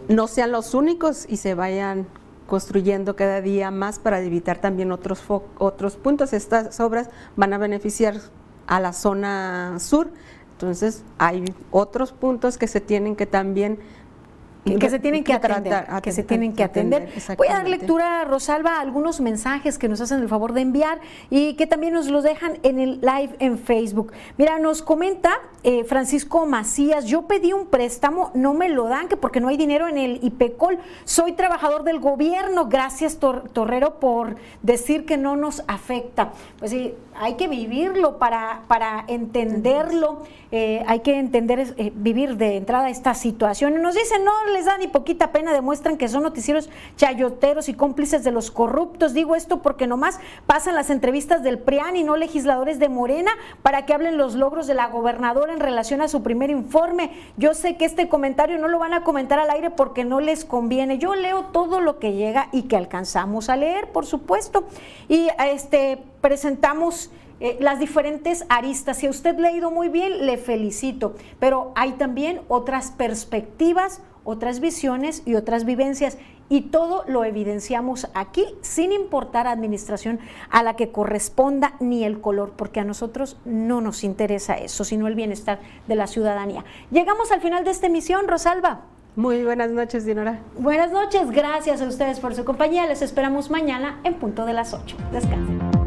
[0.08, 2.08] no sean los únicos y se vayan
[2.48, 5.22] construyendo cada día más para evitar también otros,
[5.60, 6.34] otros puntos.
[6.34, 8.16] Estas obras van a beneficiar
[8.68, 10.10] a la zona sur,
[10.58, 13.78] entonces hay otros puntos que se tienen que también
[14.66, 17.10] que, se tienen que atender, que se tienen que atender.
[17.38, 21.00] Voy a dar lectura, Rosalba, a algunos mensajes que nos hacen el favor de enviar
[21.30, 24.12] y que también nos los dejan en el live en Facebook.
[24.38, 29.18] Mira, nos comenta eh, Francisco Macías, yo pedí un préstamo, no me lo dan, que
[29.18, 30.78] porque no hay dinero en el IPECOL.
[31.04, 36.32] Soy trabajador del gobierno, gracias Torrero por decir que no nos afecta.
[36.60, 42.58] Pues sí, hay que vivirlo para, para entenderlo, eh, hay que entender, eh, vivir de
[42.58, 43.82] entrada esta situación.
[43.82, 48.24] Nos dicen, no les da ni poquita pena, demuestran que son noticieros chayoteros y cómplices
[48.24, 49.14] de los corruptos.
[49.14, 53.32] Digo esto porque nomás pasan las entrevistas del PRIAN y no legisladores de Morena
[53.64, 57.12] para que hablen los logros de la gobernadora en relación a su primer informe.
[57.38, 60.46] Yo sé que este comentario no lo van a comentar al aire porque no les
[60.46, 60.98] conviene.
[60.98, 64.66] Yo leo todo lo que llega y que alcanzamos a leer, por supuesto.
[65.08, 68.98] Y este presentamos eh, las diferentes aristas.
[68.98, 75.22] Si usted ha leído muy bien, le felicito, pero hay también otras perspectivas, otras visiones
[75.26, 76.18] y otras vivencias.
[76.50, 80.20] Y todo lo evidenciamos aquí sin importar administración
[80.50, 85.08] a la que corresponda ni el color, porque a nosotros no nos interesa eso, sino
[85.08, 86.64] el bienestar de la ciudadanía.
[86.92, 88.82] Llegamos al final de esta emisión, Rosalba.
[89.16, 90.40] Muy buenas noches, Dinora.
[90.60, 92.86] Buenas noches, gracias a ustedes por su compañía.
[92.86, 94.96] Les esperamos mañana en punto de las 8.
[95.12, 95.87] Descansen.